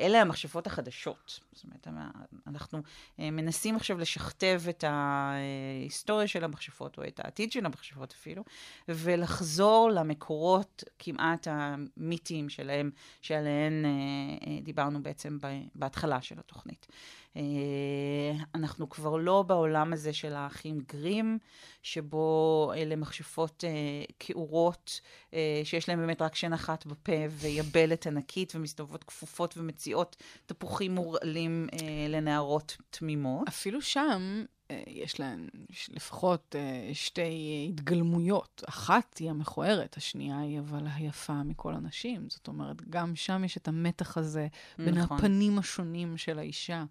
אלה 0.00 0.20
המכשפות 0.20 0.66
החדשות. 0.66 1.40
זאת 1.52 1.64
אומרת, 1.64 1.88
אנחנו 2.46 2.82
מנסים 3.18 3.76
עכשיו 3.76 3.98
לשכתב 3.98 4.62
את 4.68 4.84
ההיסטוריה 4.86 6.28
של 6.28 6.44
המכשפות, 6.44 6.98
או 6.98 7.04
את 7.08 7.20
העתיד 7.20 7.52
של 7.52 7.66
המכשפות 7.66 8.14
אפילו, 8.20 8.44
ולחזור 8.88 9.90
למקורות 9.90 10.84
כמעט 10.98 11.48
המיתיים 11.50 12.48
שלהם, 12.48 12.90
שעליהן 13.20 13.84
דיברנו 14.62 15.02
בעצם 15.02 15.38
בהתחלה 15.74 16.22
של 16.22 16.38
התוכנית. 16.38 16.86
אה, 17.36 17.42
אנחנו 18.54 18.88
כבר 18.88 19.16
לא 19.16 19.42
בעולם 19.42 19.92
הזה 19.92 20.12
של 20.12 20.32
האחים 20.32 20.80
גרים, 20.92 21.38
שבו 21.82 22.72
אלה 22.76 22.96
מכשפות 22.96 23.64
אה, 23.64 23.70
כעורות, 24.18 25.00
אה, 25.34 25.60
שיש 25.64 25.88
להם 25.88 25.98
באמת 25.98 26.22
רק 26.22 26.34
שן 26.34 26.52
אחת 26.52 26.86
בפה 26.86 27.12
ויבלת 27.30 28.06
ענקית, 28.06 28.54
ומסתובבות 28.54 29.04
כפופות 29.04 29.58
ומציעות 29.58 30.16
תפוחים 30.46 30.94
מורעלים 30.94 31.68
לנערות 32.08 32.76
תמימות. 32.90 33.48
אפילו 33.48 33.82
שם... 33.82 34.44
אה, 34.72 34.82
יש 34.86 35.20
להן 35.20 35.48
לפחות 35.88 36.56
אה, 36.58 36.90
שתי 36.92 37.66
התגלמויות. 37.68 38.62
אחת 38.68 39.18
היא 39.18 39.30
המכוערת, 39.30 39.96
השנייה 39.96 40.40
היא 40.40 40.58
אבל 40.60 40.86
היפה 40.94 41.42
מכל 41.42 41.74
הנשים. 41.74 42.26
זאת 42.30 42.48
אומרת, 42.48 42.88
גם 42.90 43.16
שם 43.16 43.44
יש 43.44 43.56
את 43.56 43.68
המתח 43.68 44.18
הזה 44.18 44.48
בין 44.78 44.98
נכון. 44.98 45.16
הפנים 45.16 45.58
השונים 45.58 46.16
של 46.16 46.38
האישה. 46.38 46.84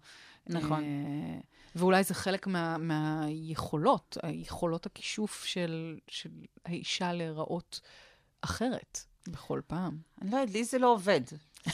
נכון. 0.46 0.84
אה, 0.84 1.38
ואולי 1.76 2.04
זה 2.04 2.14
חלק 2.14 2.46
מה, 2.46 2.78
מהיכולות, 2.78 4.16
היכולות 4.22 4.86
הכישוף 4.86 5.44
של, 5.44 5.98
של 6.08 6.30
האישה 6.64 7.12
להיראות 7.12 7.80
אחרת 8.40 8.98
בכל 9.28 9.60
פעם. 9.66 9.98
אני 10.22 10.30
לא 10.30 10.36
יודעת, 10.36 10.54
לי 10.54 10.64
זה 10.64 10.78
לא 10.78 10.92
עובד. 10.92 11.20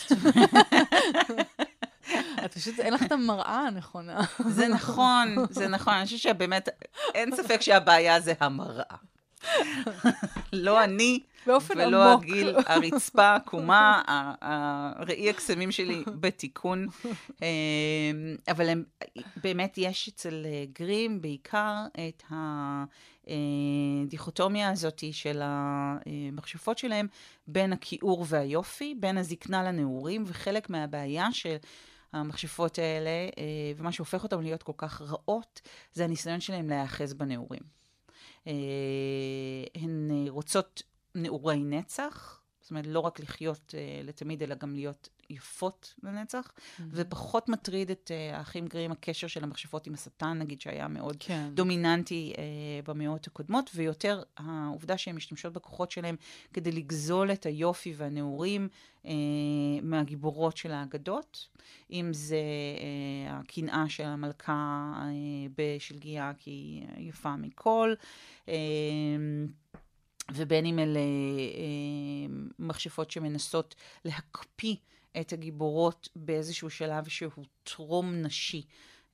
את 2.49 2.55
פשוט, 2.55 2.81
אין 2.81 2.95
לך 2.95 3.03
את 3.03 3.13
המראה 3.13 3.59
הנכונה. 3.67 4.21
זה 4.49 4.69
נכון, 4.69 5.35
זה 5.51 5.69
נכון. 5.69 5.95
אני 5.95 6.05
חושבת 6.05 6.21
שבאמת, 6.21 6.69
אין 7.15 7.37
ספק 7.37 7.61
שהבעיה 7.61 8.21
זה 8.21 8.33
המראה. 8.41 8.97
לא 10.53 10.85
אני, 10.85 11.21
ולא 11.47 12.13
עמוק. 12.13 12.23
הגיל, 12.23 12.55
הרצפה, 12.67 13.35
הקומה, 13.35 14.03
הראי 14.41 15.31
הקסמים 15.31 15.73
שלי 15.73 16.05
בתיקון. 16.21 16.87
אמ, 17.29 18.37
אבל 18.49 18.69
הם, 18.69 18.85
באמת 19.43 19.75
יש 19.79 20.09
אצל 20.09 20.47
אה, 20.47 20.65
גרים 20.79 21.21
בעיקר 21.21 21.75
את 22.09 22.23
הדיכוטומיה 23.27 24.71
הזאת 24.71 25.05
של 25.13 25.41
המכשפות 25.43 26.79
שלהם 26.79 27.07
בין 27.47 27.73
הכיעור 27.73 28.25
והיופי, 28.29 28.95
בין 29.01 29.19
הזקנה 29.19 29.63
לנעורים, 29.63 30.25
וחלק 30.27 30.71
מהבעיה 30.71 31.29
של... 31.33 31.57
המכשפות 32.13 32.79
האלה, 32.79 33.11
אה, 33.11 33.73
ומה 33.77 33.93
שהופך 33.93 34.23
אותן 34.23 34.43
להיות 34.43 34.63
כל 34.63 34.73
כך 34.77 35.03
רעות, 35.03 35.61
זה 35.93 36.05
הניסיון 36.05 36.41
שלהם 36.41 36.69
להיאחז 36.69 37.15
בנעורים. 37.15 37.63
אה, 38.47 38.53
הן 39.75 40.11
רוצות 40.29 40.83
נעורי 41.15 41.63
נצח, 41.63 42.38
זאת 42.69 42.71
אומרת, 42.71 42.87
לא 42.87 43.01
רק 43.01 43.21
לחיות 43.21 43.75
לתמיד, 44.05 44.43
אלא 44.43 44.55
גם 44.55 44.75
להיות 44.75 45.09
יפות 45.31 45.95
לנצח, 46.03 46.49
mm-hmm. 46.49 46.83
ופחות 46.91 47.49
מטריד 47.49 47.91
את 47.91 48.11
uh, 48.11 48.37
האחים 48.37 48.67
גרים 48.67 48.93
הקשר 48.93 49.27
של 49.27 49.45
המכשפות 49.45 49.87
עם 49.87 49.95
השטן, 49.95 50.39
נגיד, 50.39 50.61
שהיה 50.61 50.89
מאוד 50.89 51.17
כן. 51.21 51.51
דומיננטי 51.55 52.33
uh, 52.35 52.39
במאות 52.89 53.27
הקודמות, 53.27 53.71
ויותר 53.75 54.23
העובדה 54.37 54.99
שהן 54.99 55.17
משתמשות 55.17 55.53
בכוחות 55.53 55.91
שלהם 55.91 56.17
כדי 56.53 56.73
לגזול 56.73 57.33
את 57.33 57.47
היופי 57.47 57.95
והנעורים 57.97 58.69
uh, 59.05 59.09
מהגיבורות 59.83 60.57
של 60.57 60.73
האגדות, 60.73 61.49
אם 61.91 62.11
זה 62.13 62.37
uh, 62.77 63.33
הקנאה 63.33 63.85
של 63.89 64.05
המלכה 64.05 64.93
uh, 64.97 65.53
בשלגיה, 65.57 66.33
כי 66.39 66.51
היא 66.97 67.09
יפה 67.09 67.37
מכל. 67.37 67.95
Uh, 68.47 68.51
ובין 70.33 70.67
אם 70.67 70.79
אלה 70.79 70.99
אה, 70.99 72.35
מכשפות 72.59 73.11
שמנסות 73.11 73.75
להקפיא 74.05 74.77
את 75.21 75.33
הגיבורות 75.33 76.09
באיזשהו 76.17 76.71
שלב 76.71 77.09
שהוא 77.09 77.45
טרום 77.63 78.15
נשי. 78.15 78.63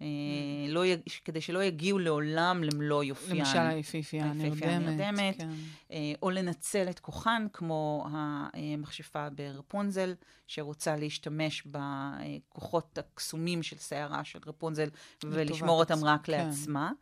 אה, 0.01 0.07
mm. 0.07 0.71
לא, 0.71 0.83
כדי 1.25 1.41
שלא 1.41 1.65
יגיעו 1.65 1.99
לעולם 1.99 2.65
למלוא 2.65 3.05
יופיין. 3.05 3.39
למשל 3.39 3.59
היפיפייה 3.59 4.25
הנרדמת. 4.25 5.39
כן. 5.39 5.49
אה, 5.91 6.13
או 6.23 6.31
לנצל 6.31 6.87
את 6.91 6.99
כוחן, 6.99 7.47
כמו 7.53 8.07
המכשפה 8.53 9.31
ברפונזל, 9.31 10.15
שרוצה 10.47 10.97
להשתמש 10.97 11.67
בכוחות 11.67 12.99
הקסומים 12.99 13.63
של 13.63 13.79
שערה 13.79 14.25
של 14.25 14.39
רפונזל, 14.47 14.89
ולשמור 15.25 15.81
אותם 15.81 16.05
רק 16.05 16.25
כן. 16.25 16.33
לעצמה. 16.33 16.93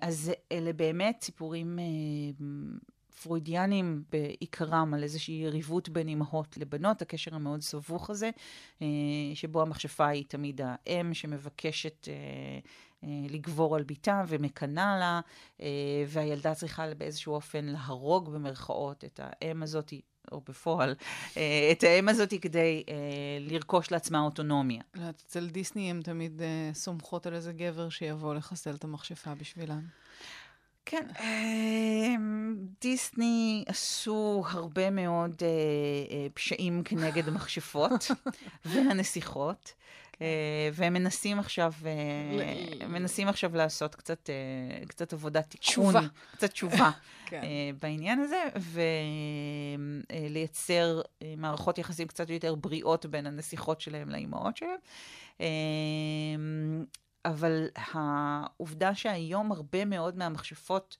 אז 0.00 0.32
אלה 0.52 0.72
באמת 0.72 1.18
סיפורים 1.22 1.78
פרוידיאנים 3.22 4.02
בעיקרם 4.12 4.94
על 4.94 5.02
איזושהי 5.02 5.34
יריבות 5.34 5.88
בין 5.88 6.08
אימהות 6.08 6.56
לבנות, 6.56 7.02
הקשר 7.02 7.34
המאוד 7.34 7.60
סבוך 7.60 8.10
הזה, 8.10 8.30
אה, 8.82 8.86
שבו 9.34 9.62
המכשפה 9.62 10.06
היא 10.06 10.24
תמיד 10.28 10.60
האם 10.64 11.14
שמבקשת 11.14 12.08
אה, 12.08 12.14
אה, 13.04 13.08
לגבור 13.30 13.76
על 13.76 13.82
בתה 13.82 14.24
ומקנאה 14.28 14.98
לה, 14.98 15.20
והילדה 16.08 16.54
צריכה 16.54 16.94
באיזשהו 16.94 17.34
אופן 17.34 17.64
להרוג 17.64 18.30
במרכאות 18.30 19.04
את 19.04 19.20
האם 19.22 19.62
הזאת, 19.62 19.92
או 20.32 20.40
בפועל, 20.48 20.94
את 21.72 21.82
האם 21.82 22.08
הזאת 22.08 22.34
כדי 22.42 22.84
לרכוש 23.40 23.92
לעצמה 23.92 24.20
אוטונומיה. 24.20 24.82
אצל 25.10 25.48
דיסני 25.48 25.90
הן 25.90 26.02
תמיד 26.02 26.42
סומכות 26.72 27.26
על 27.26 27.34
איזה 27.34 27.52
גבר 27.52 27.88
שיבוא 27.88 28.34
לחסל 28.34 28.74
את 28.74 28.84
המכשפה 28.84 29.34
בשבילן. 29.34 29.80
כן, 30.86 31.06
אמ, 31.20 32.56
דיסני 32.80 33.64
עשו 33.66 34.44
הרבה 34.50 34.90
מאוד 34.90 35.42
אה, 35.42 35.48
אה, 36.10 36.26
פשעים 36.34 36.82
כנגד 36.84 37.28
המכשפות 37.28 38.10
והנסיכות. 38.64 39.72
כן. 40.12 40.24
אה, 40.24 40.70
והם 40.72 40.92
מנסים 40.92 41.38
עכשיו, 41.38 41.72
מנסים 42.88 43.28
עכשיו 43.28 43.56
לעשות 43.56 43.94
קצת, 43.94 44.30
קצת 44.88 45.12
עבודת 45.12 45.50
תיקון. 45.50 45.60
תשובה. 45.60 46.00
קצת 46.32 46.50
תשובה 46.54 46.90
כן. 47.26 47.42
בעניין 47.82 48.20
הזה, 48.20 48.42
ולייצר 50.10 51.00
מערכות 51.36 51.78
יחסים 51.78 52.08
קצת 52.08 52.30
יותר 52.30 52.54
בריאות 52.54 53.06
בין 53.06 53.26
הנסיכות 53.26 53.80
שלהם 53.80 54.08
לאימהות 54.08 54.56
שלהם. 54.56 54.78
אבל 57.24 57.68
העובדה 57.76 58.94
שהיום 58.94 59.52
הרבה 59.52 59.84
מאוד 59.84 60.16
מהמכשפות 60.16 60.96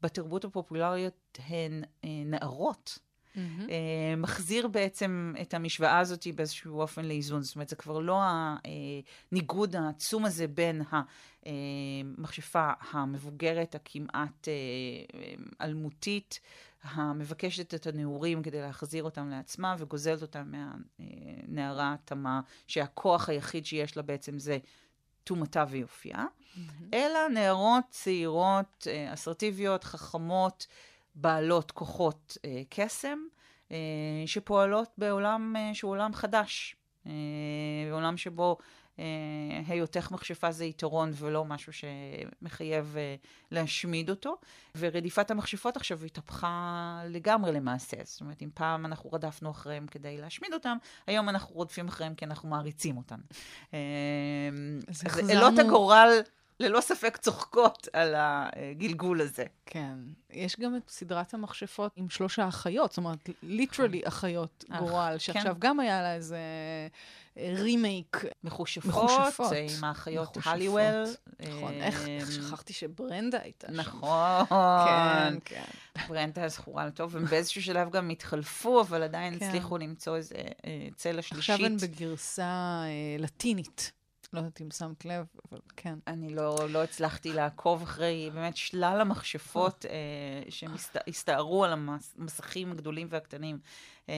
בתרבות 0.00 0.44
הפופולריות 0.44 1.38
הן 1.48 1.82
אה, 2.04 2.08
נערות, 2.24 2.98
mm-hmm. 3.36 3.38
אה, 3.70 4.16
מחזיר 4.16 4.68
בעצם 4.68 5.34
את 5.42 5.54
המשוואה 5.54 5.98
הזאת 5.98 6.26
באיזשהו 6.34 6.80
אופן 6.80 7.04
לאיזון. 7.04 7.42
זאת 7.42 7.54
אומרת, 7.54 7.68
זה 7.68 7.76
כבר 7.76 7.98
לא 7.98 8.20
הניגוד 9.32 9.76
העצום 9.76 10.24
הזה 10.24 10.46
בין 10.48 10.82
המכשפה 11.42 12.70
המבוגרת, 12.92 13.74
הכמעט 13.74 14.48
אה, 14.48 15.26
אלמותית, 15.60 16.40
המבקשת 16.82 17.74
את 17.74 17.86
הנעורים 17.86 18.42
כדי 18.42 18.60
להחזיר 18.60 19.04
אותם 19.04 19.28
לעצמה 19.28 19.76
וגוזלת 19.78 20.22
אותם 20.22 20.52
מהנערה 20.52 21.94
התמה, 21.94 22.40
שהכוח 22.66 23.28
היחיד 23.28 23.66
שיש 23.66 23.96
לה 23.96 24.02
בעצם 24.02 24.38
זה 24.38 24.58
טומאתה 25.24 25.64
ויופייה, 25.68 26.24
mm-hmm. 26.24 26.84
אלא 26.94 27.28
נערות 27.28 27.84
צעירות, 27.90 28.86
אה, 28.90 29.14
אסרטיביות, 29.14 29.84
חכמות, 29.84 30.66
בעלות 31.14 31.70
כוחות 31.70 32.38
אה, 32.44 32.62
קסם, 32.70 33.18
אה, 33.72 33.76
שפועלות 34.26 34.88
בעולם 34.98 35.56
שהוא 35.72 35.90
עולם 35.90 36.14
חדש, 36.14 36.76
בעולם 37.90 38.16
שבו 38.16 38.58
היותך 39.66 40.10
מכשפה 40.10 40.52
זה 40.52 40.64
יתרון 40.64 41.10
ולא 41.14 41.44
משהו 41.44 41.72
שמחייב 41.72 42.96
אה, 42.96 43.14
להשמיד 43.50 44.10
אותו. 44.10 44.36
ורדיפת 44.78 45.30
המכשפות 45.30 45.76
עכשיו 45.76 46.04
התהפכה 46.04 47.00
לגמרי 47.06 47.52
למעשה. 47.52 47.96
זאת 48.04 48.20
אומרת, 48.20 48.42
אם 48.42 48.48
פעם 48.54 48.86
אנחנו 48.86 49.10
רדפנו 49.12 49.50
אחריהם 49.50 49.86
כדי 49.86 50.20
להשמיד 50.20 50.52
אותם, 50.52 50.76
היום 51.06 51.28
אנחנו 51.28 51.54
רודפים 51.54 51.88
אחריהם 51.88 52.14
כי 52.14 52.24
אנחנו 52.24 52.48
מעריצים 52.48 52.96
אותם. 52.96 53.18
אה, 53.74 53.78
אז 54.88 55.30
אלות 55.30 55.58
הגורל 55.58 56.20
ללא 56.60 56.80
ספק 56.80 57.16
צוחקות 57.16 57.88
על 57.92 58.14
הגלגול 58.16 59.20
הזה. 59.20 59.44
כן. 59.66 59.94
יש 60.30 60.56
גם 60.60 60.76
את 60.76 60.90
סדרת 60.90 61.34
המכשפות 61.34 61.92
עם 61.96 62.10
שלוש 62.10 62.38
האחיות, 62.38 62.90
זאת 62.90 62.98
אומרת, 62.98 63.28
literally 63.42 64.02
אחיות 64.04 64.64
גורל, 64.78 65.14
שעכשיו 65.18 65.54
כן. 65.54 65.60
גם 65.60 65.80
היה 65.80 66.02
לה 66.02 66.14
איזה... 66.14 66.38
רימייק. 67.36 68.24
מכושפות, 68.44 69.52
עם 69.78 69.84
האחיות 69.84 70.38
הליוול. 70.44 71.04
נכון, 71.40 71.72
איך 71.72 72.32
שכחתי 72.32 72.72
שברנדה 72.72 73.38
הייתה 73.42 73.66
שם. 73.66 73.74
נכון. 73.74 74.44
כן, 74.86 75.38
כן. 75.44 75.64
ברנדה 76.08 76.48
זכורה 76.48 76.86
לטוב, 76.86 77.16
הם 77.16 77.24
באיזשהו 77.24 77.62
שלב 77.62 77.90
גם 77.90 78.10
התחלפו, 78.10 78.80
אבל 78.80 79.02
עדיין 79.02 79.38
כן. 79.38 79.46
הצליחו 79.46 79.78
למצוא 79.78 80.16
איזה 80.16 80.34
צלע 80.96 81.22
שלישית. 81.22 81.54
עכשיו 81.54 81.66
הן 81.66 81.76
בגרסה 81.76 82.82
לטינית. 83.18 83.92
לא 84.34 84.38
יודעת 84.38 84.60
אם 84.60 84.70
שמת 84.70 85.04
לב, 85.04 85.26
אבל 85.50 85.60
כן. 85.76 85.98
אני 86.06 86.34
לא, 86.34 86.56
לא 86.70 86.82
הצלחתי 86.82 87.32
לעקוב 87.32 87.82
אחרי 87.82 88.30
באמת 88.34 88.56
שלל 88.56 89.00
המכשפות 89.00 89.86
אה, 89.86 90.50
שהסתערו 90.50 91.64
על 91.64 91.72
המסכים 91.72 92.72
הגדולים 92.72 93.06
והקטנים 93.10 93.58
אה, 94.08 94.14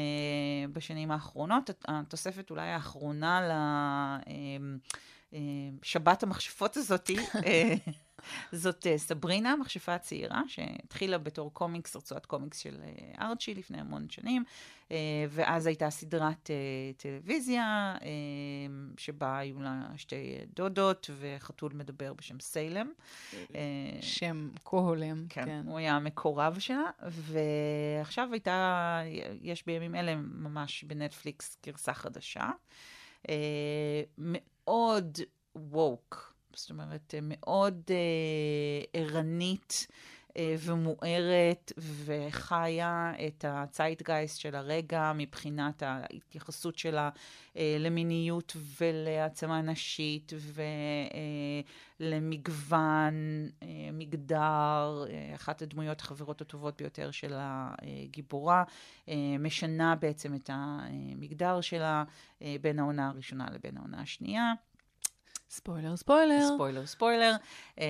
בשנים 0.73 1.11
האחרונות. 1.11 1.71
התוספת 1.89 2.51
אולי 2.51 2.69
האחרונה 2.69 3.41
לשבת 3.41 4.29
אה, 4.29 4.57
המכשפות 6.23 6.77
הזאתי, 6.77 7.17
אה, 7.47 7.75
זאת 8.53 8.87
uh, 8.87 8.99
סברינה, 8.99 9.57
מכשפה 9.57 9.95
הצעירה, 9.95 10.43
שהתחילה 10.49 11.19
בתור 11.19 11.53
קומיקס, 11.53 11.97
רצועת 11.97 12.27
קומיקס 12.27 12.59
של 12.59 12.77
ארצ'י 13.21 13.55
לפני 13.55 13.81
המון 13.81 14.11
שנים, 14.11 14.45
ואז 15.31 15.67
הייתה 15.67 15.91
סדרת 15.91 16.51
טלוויזיה, 16.97 17.97
שבה 18.97 19.39
היו 19.39 19.63
לה 19.63 19.89
שתי 19.97 20.37
דודות 20.55 21.11
וחתול 21.19 21.73
מדבר 21.75 22.13
בשם 22.13 22.41
סיילם. 22.41 22.93
שם 24.01 24.49
כה 24.65 24.77
הולם, 24.77 25.27
כן. 25.29 25.45
כן. 25.45 25.63
הוא 25.67 25.79
היה 25.79 25.97
המקורב 25.97 26.59
שלה, 26.59 26.91
ועכשיו 27.03 28.29
הייתה, 28.33 29.01
יש 29.43 29.67
בימים 29.67 29.95
אלה 29.95 30.15
ממש 30.17 30.85
בנטפליקס 30.85 31.57
גרסה 31.67 31.95
חדשה. 31.95 32.51
Uh, 33.23 33.29
מאוד 34.67 35.19
ווק. 35.57 36.35
זאת 36.55 36.71
אומרת, 36.71 37.15
אה, 37.15 37.21
מאוד 37.23 37.83
אה, 37.91 39.01
ערנית 39.01 39.87
אה, 39.91 39.97
ומוארת, 40.59 41.73
וחיה 41.79 43.13
את 43.27 43.45
הצייטגייסט 43.49 44.41
של 44.41 44.55
הרגע 44.55 45.13
מבחינת 45.15 45.83
ההתייחסות 45.83 46.79
שלה 46.79 47.11
אה, 47.57 47.77
למיניות 47.79 48.57
ולעצמה 48.81 49.63
נשית 49.63 50.33
ולמגוון, 52.01 53.15
אה, 53.63 53.69
מגדר, 53.93 55.05
אה, 55.11 55.33
אחת 55.35 55.63
הדמויות 55.63 56.01
החברות 56.01 56.41
הטובות 56.41 56.77
ביותר 56.77 57.11
של 57.11 57.33
הגיבורה, 57.37 58.65
אה, 59.09 59.15
משנה 59.39 59.95
בעצם 59.97 60.35
את 60.35 60.51
המגדר 60.53 61.61
שלה 61.61 62.05
אה, 62.43 62.57
בין 62.61 62.79
העונה 62.79 63.09
הראשונה 63.09 63.47
לבין 63.53 63.77
העונה 63.77 64.01
השנייה. 64.01 64.53
ספוילר, 65.51 65.97
ספוילר. 65.97 66.49
ספוילר, 66.55 66.87
ספוילר. 66.87 67.37
Uh, 67.77 67.81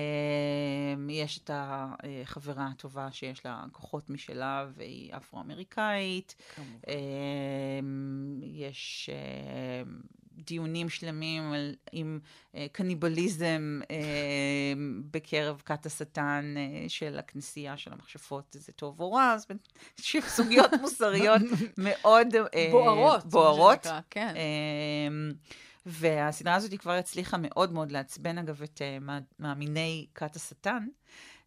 יש 1.09 1.37
את 1.37 1.51
החברה 1.53 2.67
הטובה 2.67 3.11
שיש 3.11 3.45
לה 3.45 3.63
כוחות 3.71 4.09
משלה, 4.09 4.65
והיא 4.75 5.13
אפרו-אמריקאית. 5.15 6.35
כמובן. 6.55 6.79
Uh, 6.81 6.91
יש 8.43 9.09
uh, 9.13 9.89
דיונים 10.43 10.89
שלמים 10.89 11.51
על, 11.51 11.75
עם 11.91 12.19
uh, 12.23 12.57
קניבליזם 12.71 13.79
uh, 13.83 13.87
בקרב 15.11 15.61
כת 15.65 15.85
השטן 15.85 16.55
uh, 16.55 16.89
של 16.89 17.19
הכנסייה 17.19 17.77
של 17.77 17.93
המכשפות, 17.93 18.55
זה 18.59 18.71
טוב 18.71 18.99
או 18.99 19.11
רע, 19.13 19.33
אז 19.33 19.47
סוגיות 20.27 20.71
מוסריות 20.81 21.41
מאוד 21.77 22.27
בוערות. 22.71 23.25
בוערות. 23.25 23.87
כן. 24.09 24.33
והסדרה 25.87 26.55
הזאת 26.55 26.71
היא 26.71 26.79
כבר 26.79 26.91
הצליחה 26.91 27.37
מאוד 27.37 27.71
מאוד 27.71 27.91
לעצבן, 27.91 28.37
אגב, 28.37 28.61
את 28.61 28.81
uh, 28.81 29.11
מאמיני 29.39 30.07
כת 30.15 30.35
השטן. 30.35 30.87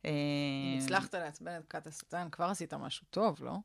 אם 0.05 0.79
הצלחת 0.79 1.15
לעצבן 1.15 1.57
את 1.59 1.67
כת 1.69 1.87
השטן, 1.87 2.29
כבר 2.33 2.45
עשית 2.45 2.75
משהו 2.75 3.07
טוב, 3.11 3.45
לא? 3.45 3.57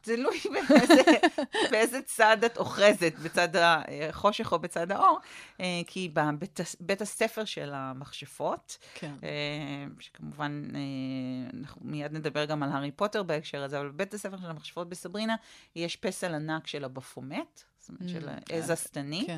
תלוי 0.00 0.38
באיזה, 0.68 1.02
באיזה 1.70 2.02
צד 2.02 2.44
את 2.46 2.56
אוחזת, 2.56 3.12
בצד 3.22 3.48
החושך 3.56 4.52
או 4.52 4.58
בצד 4.58 4.92
האור, 4.92 5.18
אה, 5.60 5.80
כי 5.86 6.08
בבית 6.12 6.60
בית 6.80 7.02
הספר 7.02 7.44
של 7.44 7.70
המכשפות, 7.74 8.78
כן. 8.94 9.14
אה, 9.22 9.86
שכמובן 10.00 10.62
אנחנו 11.60 11.80
מיד 11.84 12.12
נדבר 12.12 12.44
גם 12.44 12.62
על 12.62 12.70
הארי 12.72 12.90
פוטר 12.90 13.22
בהקשר 13.22 13.62
הזה, 13.62 13.80
אבל 13.80 13.88
בבית 13.88 14.14
הספר 14.14 14.36
של 14.36 14.46
המכשפות 14.46 14.88
בסברינה 14.88 15.36
יש 15.76 15.96
פסל 15.96 16.34
ענק 16.34 16.66
של 16.66 16.84
הבפומט, 16.84 17.62
זאת 17.88 18.00
אומרת, 18.00 18.08
של 18.22 18.28
mm, 18.28 18.52
העז 18.54 18.70
השטנית. 18.70 19.26
כן. 19.26 19.36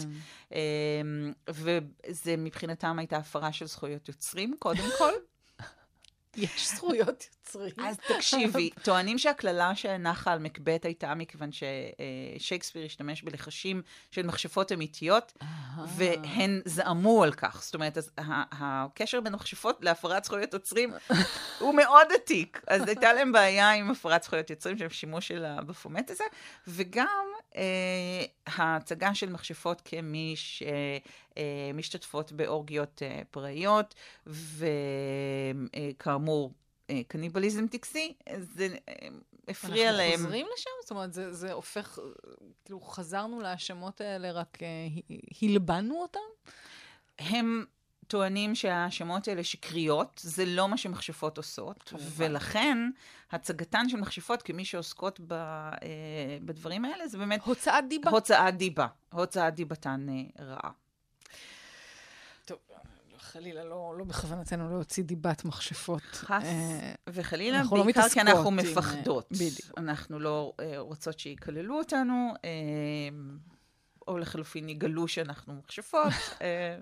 אמ, 0.53 1.33
וזה 1.49 2.37
מבחינתם 2.39 2.99
הייתה 2.99 3.17
הפרה 3.17 3.53
של 3.53 3.67
זכויות 3.67 4.09
יוצרים, 4.09 4.55
קודם 4.59 4.85
כל. 4.99 5.13
יש 6.37 6.69
זכויות 6.69 7.27
יוצרים. 7.57 7.87
אז 7.87 7.97
תקשיבי, 7.97 8.71
טוענים 8.85 9.19
שהקללה 9.19 9.75
שנחה 9.75 10.33
על 10.33 10.39
מקבט 10.39 10.85
הייתה 10.85 11.15
מכיוון 11.15 11.51
ששייקספיר 11.53 12.85
השתמש 12.85 13.23
בלחשים 13.23 13.83
של 14.11 14.27
מכשפות 14.27 14.73
אמיתיות, 14.73 15.33
והן 15.97 16.61
זעמו 16.65 17.25
על 17.25 17.33
כך. 17.33 17.63
זאת 17.63 17.75
אומרת, 17.75 17.99
אז 17.99 18.11
הקשר 18.53 19.21
בין 19.21 19.33
מכשפות 19.33 19.79
להפרת 19.81 20.25
זכויות 20.25 20.53
יוצרים 20.53 20.93
הוא 21.61 21.75
מאוד 21.75 22.07
עתיק. 22.15 22.61
אז 22.67 22.89
הייתה 22.89 23.13
להם 23.13 23.33
בעיה 23.33 23.73
עם 23.73 23.91
הפרת 23.91 24.23
זכויות 24.23 24.51
יוצרים 24.51 24.79
של 24.79 24.89
שימוש 24.89 25.29
של 25.29 25.45
הבפומט 25.45 26.11
הזה, 26.11 26.25
וגם 26.69 27.27
אה, 27.57 27.63
ההצגה 28.47 29.15
של 29.15 29.31
מכשפות 29.31 29.83
כמי 29.85 30.35
שמשתתפות 31.39 32.33
באורגיות 32.33 33.03
אה, 33.03 33.23
פראיות, 33.31 33.95
וכאמור, 35.77 36.53
אה, 36.91 37.01
קניבליזם 37.09 37.67
טקסי, 37.67 38.15
זה 38.39 38.69
הפריע 39.49 39.93
להם. 39.93 40.11
אנחנו 40.11 40.25
חוזרים 40.25 40.47
לשם? 40.55 40.71
זאת 40.83 40.91
אומרת, 40.91 41.13
זה, 41.13 41.33
זה 41.33 41.53
הופך, 41.53 41.99
כאילו, 42.65 42.81
חזרנו 42.81 43.41
להאשמות 43.41 44.01
האלה, 44.01 44.33
רק 44.33 44.59
הלבנו 45.43 46.03
אותן? 46.03 46.21
הם 47.19 47.65
טוענים 48.11 48.55
שההאשמות 48.55 49.29
האלה 49.29 49.45
שקריות, 49.45 50.21
זה 50.25 50.45
לא 50.47 50.69
מה 50.69 50.77
שמכשפות 50.77 51.37
עושות, 51.37 51.93
ולכן 52.17 52.79
הצגתן 53.31 53.89
של 53.89 53.97
מכשפות 53.97 54.43
כמי 54.43 54.65
שעוסקות 54.65 55.21
ב, 55.21 55.33
אה, 55.33 55.79
בדברים 56.45 56.85
האלה, 56.85 57.09
זה 57.09 57.19
באמת... 57.19 57.41
הוצאת 57.45 57.85
דיבה. 57.89 58.11
הוצאת 58.11 58.57
דיבה. 58.57 58.87
הוצאת 59.13 59.55
דיבתן 59.55 60.07
אה, 60.09 60.45
רעה. 60.45 60.71
טוב, 62.51 62.59
חלילה, 63.19 63.65
לא, 63.65 63.95
לא 63.99 64.05
בכוונתנו 64.05 64.69
להוציא 64.71 65.05
דיבת 65.05 65.45
מכשפות. 65.45 66.03
חס 66.03 66.45
אה, 66.45 66.93
וחלילה, 67.09 67.63
לא 67.73 67.85
בעיקר 67.85 68.01
לא 68.03 68.09
כי 68.09 68.21
אנחנו 68.21 68.51
מפחדות. 68.51 69.27
עם, 69.31 69.37
בדיוק. 69.37 69.79
אנחנו 69.79 70.19
לא 70.19 70.53
אה, 70.61 70.79
רוצות 70.79 71.19
שיקללו 71.19 71.79
אותנו, 71.79 72.33
אה, 72.45 72.51
או 74.09 74.19
לחלופין 74.19 74.69
יגלו 74.69 75.09
שאנחנו 75.09 75.55
מכשפות. 75.55 76.13
אה, 76.43 76.79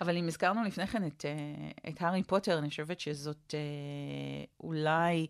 אבל 0.00 0.16
אם 0.16 0.26
הזכרנו 0.26 0.64
לפני 0.64 0.86
כן 0.86 1.06
את, 1.06 1.24
אה, 1.24 1.90
את 1.90 2.02
הארי 2.02 2.22
פוטר, 2.22 2.58
אני 2.58 2.68
חושבת 2.68 3.00
שזאת 3.00 3.54
אה, 3.54 4.44
אולי 4.60 5.26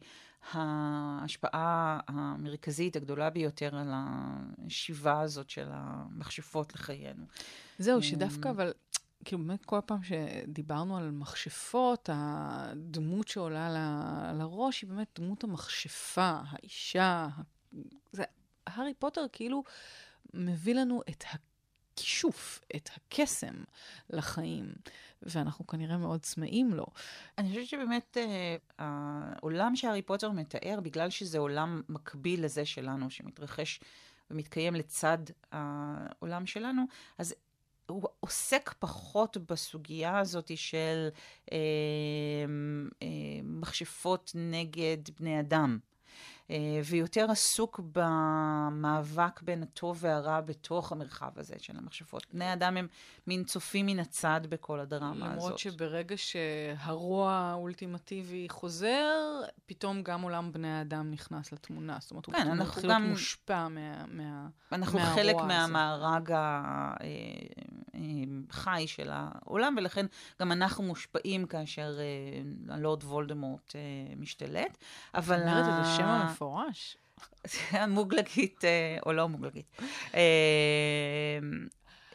ההשפעה 0.53 2.01
המרכזית 2.09 2.97
הגדולה 2.97 3.31
ביותר 3.31 3.77
על 3.77 3.91
השיבה 3.93 5.21
הזאת 5.21 5.51
של 5.51 5.69
המכשפות 5.71 6.75
לחיינו. 6.75 7.25
זהו, 7.79 8.03
שדווקא 8.03 8.51
אבל... 8.51 8.73
כאילו 9.25 9.43
באמת 9.43 9.65
כל 9.65 9.81
פעם 9.87 9.99
שדיברנו 10.03 10.97
על 10.97 11.11
מכשפות, 11.11 12.09
הדמות 12.13 13.29
שעולה 13.29 13.71
ל, 13.71 13.79
לראש 14.39 14.83
היא 14.83 14.91
באמת 14.91 15.09
דמות 15.21 15.45
המכשפה, 15.45 16.41
האישה. 16.49 17.29
זה, 18.13 18.25
הארי 18.67 18.95
פוטר 18.95 19.27
כאילו 19.33 19.65
מביא 20.35 20.75
לנו 20.75 21.03
את 21.11 21.25
הכישוף, 21.95 22.61
את 22.77 22.91
הקסם 22.97 23.55
לחיים, 24.11 24.73
ואנחנו 25.23 25.67
כנראה 25.67 25.97
מאוד 25.97 26.21
צמאים 26.21 26.73
לו. 26.73 26.87
אני 27.39 27.49
חושבת 27.49 27.67
שבאמת 27.67 28.17
אה, 28.17 28.57
העולם 28.79 29.77
שהארי 29.77 30.03
פוטר 30.03 30.31
מתאר, 30.31 30.81
בגלל 30.83 31.11
שזה 31.11 31.39
עולם 31.39 31.83
מקביל 31.89 32.45
לזה 32.45 32.65
שלנו, 32.65 33.11
שמתרחש 33.11 33.81
ומתקיים 34.31 34.75
לצד 34.75 35.19
העולם 35.53 36.47
שלנו, 36.47 36.85
אז 37.19 37.35
הוא 37.87 38.03
עוסק 38.21 38.75
פחות 38.79 39.37
בסוגיה 39.37 40.19
הזאת 40.19 40.51
של 40.57 41.09
אה, 41.53 41.59
אה, 43.03 43.09
מכשפות 43.43 44.33
נגד 44.35 44.97
בני 45.21 45.41
אדם. 45.41 45.79
ויותר 46.85 47.31
עסוק 47.31 47.81
במאבק 47.93 49.43
בין 49.43 49.63
הטוב 49.63 49.99
והרע 50.01 50.41
בתוך 50.41 50.93
המרחב 50.93 51.31
הזה 51.37 51.55
של 51.59 51.77
המכשפות. 51.77 52.27
בני 52.33 52.53
אדם 52.53 52.77
הם 52.77 52.87
מין 53.27 53.45
צופים 53.45 53.87
מן 53.87 53.99
הצד 53.99 54.41
בכל 54.49 54.81
הדרמה 54.81 55.15
למרות 55.15 55.31
הזאת. 55.31 55.43
למרות 55.43 55.59
שברגע 55.59 56.15
שהרוע 56.17 57.33
האולטימטיבי 57.33 58.47
חוזר, 58.51 59.41
פתאום 59.67 60.03
גם 60.03 60.23
עולם 60.23 60.53
בני 60.53 60.79
האדם 60.79 61.11
נכנס 61.11 61.53
לתמונה. 61.53 61.97
זאת 62.01 62.11
אומרת, 62.11 62.27
כן, 62.27 62.47
הוא 62.47 62.57
מתחיל 62.57 62.87
להיות 62.87 63.03
מושפע 63.03 63.69
מה, 63.69 64.07
מה, 64.07 64.47
אנחנו 64.73 64.99
מהרוע 64.99 65.15
חלק 65.15 65.35
הזה. 65.35 65.45
מהמארג 65.45 66.33
החי 68.51 68.83
אה, 68.83 68.87
של 68.87 69.11
העולם, 69.13 69.75
ולכן 69.79 70.07
גם 70.41 70.53
אנחנו 70.53 70.85
מושפעים 70.85 71.47
כאשר 71.47 71.99
אה, 71.99 72.75
הלורד 72.75 73.05
וולדמורט 73.05 73.77
אה, 73.77 74.15
משתלט. 74.17 74.79
אבל... 75.15 75.39
זאת 75.39 75.47
אומרת, 75.47 75.85
זה 75.85 75.91
שם 75.97 76.34
המפורש. 76.35 76.97
מוגלגית, 77.89 78.61
או 79.07 79.13
לא 79.13 79.29
מוגלגית. 79.29 79.81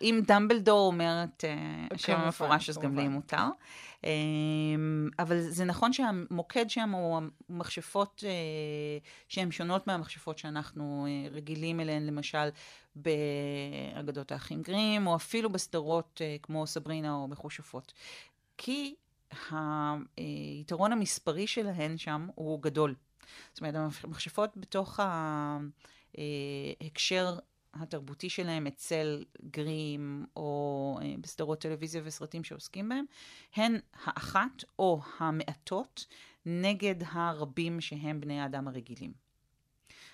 אם 0.02 0.22
דמבלדור 0.28 0.88
אומרת 0.88 1.44
השם 1.92 2.16
המפורש, 2.16 2.70
אז 2.70 2.78
גם 2.78 2.98
לי 2.98 3.08
מותר. 3.08 3.48
אבל 5.20 5.42
זה 5.42 5.66
נכון 5.66 5.94
שהמוקד 5.94 6.70
שם 6.70 6.90
הוא 6.90 7.22
מכשפות 7.50 8.24
שהן 9.28 9.52
שונות 9.52 9.88
מהמכשפות 9.88 10.38
שאנחנו 10.38 11.08
רגילים 11.32 11.80
אליהן, 11.80 12.06
למשל 12.06 12.50
באגדות 12.96 14.32
האחים 14.32 14.62
גרים, 14.62 15.08
או 15.08 15.16
אפילו 15.16 15.50
בסדרות 15.50 16.22
כמו 16.42 16.68
סברינה 16.68 17.14
או 17.14 17.28
מכושפות. 17.28 17.94
כי 18.58 18.96
היתרון 20.18 20.92
המספרי 20.92 21.48
שלהן 21.48 21.98
שם 21.98 22.28
הוא 22.36 22.62
גדול. 22.62 22.96
זאת 23.54 23.62
אומרת, 23.62 23.76
המכשפות 24.04 24.58
בתוך 24.58 25.00
ההקשר 26.18 27.40
התרבותי 27.74 28.30
שלהם 28.30 28.68
אצל 28.68 29.26
גרים 29.52 30.26
או 30.36 31.00
אה, 31.02 31.14
בסדרות 31.22 31.62
טלוויזיה 31.62 32.02
וסרטים 32.06 32.44
שעוסקים 32.44 32.90
בהם, 32.90 33.06
הן 33.56 33.80
האחת 34.04 34.64
או 34.80 35.02
המעטות 35.20 36.06
נגד 36.46 36.96
הרבים 37.12 37.82
שהם 37.82 38.22
בני 38.22 38.42
האדם 38.42 38.68
הרגילים. 38.68 39.14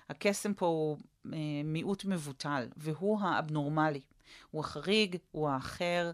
הקסם 0.09 0.53
פה 0.53 0.65
הוא 0.65 0.97
אה, 1.33 1.39
מיעוט 1.63 2.05
מבוטל, 2.05 2.67
והוא 2.77 3.21
האבנורמלי. 3.21 4.01
הוא 4.51 4.59
החריג, 4.59 5.17
הוא 5.31 5.49
האחר, 5.49 6.11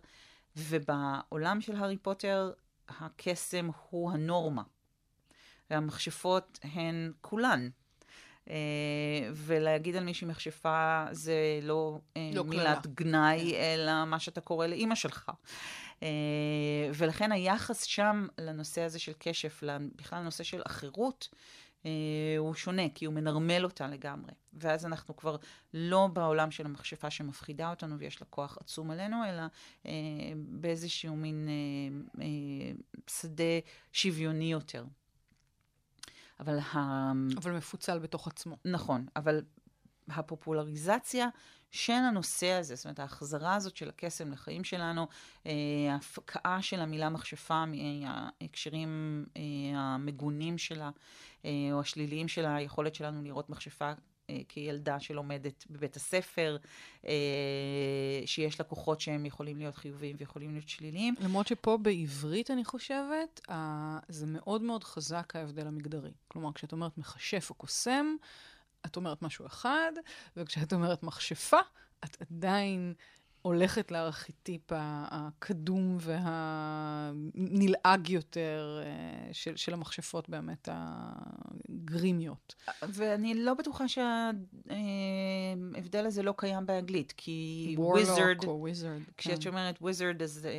ובעולם 0.57 1.61
של 1.61 1.75
הארי 1.75 1.97
פוטר 1.97 2.51
הקסם 2.89 3.69
הוא 3.89 4.11
הנורמה. 4.11 4.63
והמכשפות 5.71 6.59
הן 6.63 7.11
כולן. 7.21 7.69
Uh, 8.45 8.51
ולהגיד 9.33 9.95
על 9.95 10.03
מישהי 10.03 10.27
מכשפה 10.27 11.05
זה 11.11 11.59
לא, 11.61 11.99
uh, 12.13 12.19
לא 12.33 12.43
מילת 12.43 12.83
כללה. 12.83 12.95
גנאי. 12.95 13.51
כן. 13.51 13.57
אלא 13.61 14.05
מה 14.05 14.19
שאתה 14.19 14.41
קורא 14.41 14.67
לאימא 14.67 14.95
שלך. 14.95 15.31
Uh, 15.99 16.03
ולכן 16.93 17.31
היחס 17.31 17.83
שם 17.83 18.27
לנושא 18.37 18.81
הזה 18.81 18.99
של 18.99 19.11
כשף, 19.19 19.63
בכלל 19.95 20.19
לנושא 20.19 20.43
של 20.43 20.61
אחרות, 20.67 21.29
uh, 21.31 21.87
הוא 22.37 22.53
שונה, 22.53 22.89
כי 22.95 23.05
הוא 23.05 23.13
מנרמל 23.13 23.63
אותה 23.63 23.87
לגמרי. 23.87 24.31
ואז 24.53 24.85
אנחנו 24.85 25.15
כבר 25.15 25.35
לא 25.73 26.07
בעולם 26.13 26.51
של 26.51 26.65
המכשפה 26.65 27.09
שמפחידה 27.09 27.69
אותנו 27.69 27.99
ויש 27.99 28.21
לה 28.21 28.27
כוח 28.29 28.57
עצום 28.59 28.91
עלינו, 28.91 29.17
אלא 29.29 29.43
uh, 29.83 29.87
באיזשהו 30.35 31.15
מין 31.15 31.47
uh, 31.47 32.17
uh, 32.17 33.11
שדה 33.11 33.59
שוויוני 33.91 34.51
יותר. 34.51 34.85
אבל 36.41 36.59
ה... 36.59 37.11
אבל 37.37 37.51
מפוצל 37.51 37.99
בתוך 37.99 38.27
עצמו. 38.27 38.57
נכון, 38.65 39.05
אבל 39.15 39.41
הפופולריזציה 40.07 41.27
של 41.71 41.93
הנושא 41.93 42.51
הזה, 42.51 42.75
זאת 42.75 42.85
אומרת, 42.85 42.99
ההחזרה 42.99 43.55
הזאת 43.55 43.75
של 43.75 43.89
הקסם 43.89 44.31
לחיים 44.31 44.63
שלנו, 44.63 45.07
אה, 45.45 45.51
ההפקעה 45.91 46.61
של 46.61 46.79
המילה 46.79 47.09
מכשפה 47.09 47.63
מההקשרים 47.65 49.25
אה, 49.37 49.41
המגונים 49.75 50.57
שלה, 50.57 50.89
אה, 51.45 51.49
או 51.71 51.79
השליליים 51.79 52.27
של 52.27 52.45
היכולת 52.45 52.95
שלנו 52.95 53.23
לראות 53.23 53.49
מכשפה 53.49 53.91
כילדה 54.49 54.99
שלומדת 54.99 55.65
בבית 55.69 55.95
הספר, 55.95 56.57
אה, 57.05 57.11
שיש 58.25 58.59
לה 58.59 58.65
כוחות 58.65 59.01
שהם 59.01 59.25
יכולים 59.25 59.57
להיות 59.57 59.75
חיוביים 59.75 60.15
ויכולים 60.19 60.53
להיות 60.53 60.69
שליליים. 60.69 61.15
למרות 61.19 61.47
שפה 61.47 61.77
בעברית, 61.77 62.51
אני 62.51 62.65
חושבת, 62.65 63.41
זה 64.07 64.25
מאוד 64.27 64.61
מאוד 64.61 64.83
חזק 64.83 65.35
ההבדל 65.35 65.67
המגדרי. 65.67 66.11
כלומר, 66.27 66.53
כשאת 66.53 66.71
אומרת 66.71 66.97
מכשף 66.97 67.47
או 67.49 67.55
קוסם, 67.55 68.15
את 68.85 68.95
אומרת 68.95 69.21
משהו 69.21 69.45
אחד, 69.45 69.91
וכשאת 70.37 70.73
אומרת 70.73 71.03
מכשפה, 71.03 71.59
את 72.05 72.17
עדיין 72.21 72.93
הולכת 73.41 73.91
לארכיטיפ 73.91 74.61
הקדום 74.75 75.97
והנלעג 76.01 78.09
יותר 78.09 78.81
אה, 78.83 79.33
של, 79.33 79.55
של 79.55 79.73
המכשפות 79.73 80.29
באמת 80.29 80.69
הגרימיות. 80.71 82.55
ואני 82.81 83.33
לא 83.33 83.53
בטוחה 83.53 83.85
שההבדל 83.87 84.35
הזה 86.05 86.23
לא 86.23 86.33
קיים 86.37 86.65
באנגלית, 86.65 87.13
כי 87.17 87.75
וויזרד, 87.77 88.37
כשאת 89.17 89.43
כן. 89.43 89.49
אומרת 89.49 89.77
וויזרד, 89.81 90.21
אז 90.21 90.45
אה, 90.45 90.51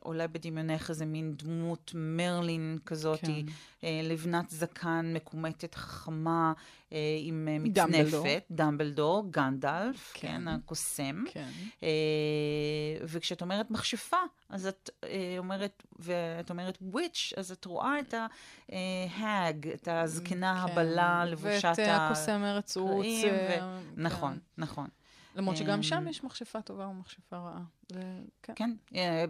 עולה 0.00 0.26
בדמיונך 0.26 0.90
איזה 0.90 1.06
מין 1.06 1.34
דמות 1.36 1.92
מרלין 1.94 2.78
כזאת, 2.86 3.20
כן. 3.20 3.32
אה, 3.84 4.00
לבנת 4.02 4.50
זקן, 4.50 5.12
מקומטת, 5.14 5.74
חכמה, 5.74 6.52
אה, 6.52 6.56
עם 7.20 7.48
אה, 7.50 7.58
מצנפת. 7.58 7.88
דמבלדור. 7.88 8.26
דמבלדור, 8.50 9.26
גנדלף, 9.30 10.12
כן, 10.14 10.28
כן 10.28 10.48
הקוסם. 10.48 11.24
כן. 11.32 11.48
וכשאת 13.02 13.42
אומרת 13.42 13.70
מכשפה, 13.70 14.16
אז 14.48 14.66
את 14.66 14.90
אומרת, 15.38 15.82
ואת 15.98 16.50
אומרת 16.50 16.78
וויץ', 16.80 17.32
אז 17.36 17.52
את 17.52 17.64
רואה 17.64 18.00
את 18.00 18.14
ההאג, 18.68 19.68
את 19.68 19.88
הזקנה 19.88 20.64
כן. 20.66 20.72
הבלה, 20.72 21.24
לבושת. 21.24 21.72
ואת 21.78 21.88
הקוסם 21.90 22.44
ארץ 22.44 22.76
רות. 22.76 23.06
ו... 23.06 23.48
כן. 23.48 23.64
נכון, 23.96 24.38
נכון. 24.58 24.88
למרות 25.36 25.56
שגם 25.56 25.82
שם 25.82 26.08
יש 26.08 26.24
מכשפה 26.24 26.62
טובה 26.62 26.86
ומכשפה 26.86 27.36
רעה. 27.36 27.62
זה, 27.92 28.00
כן. 28.42 28.54
כן, 28.54 28.70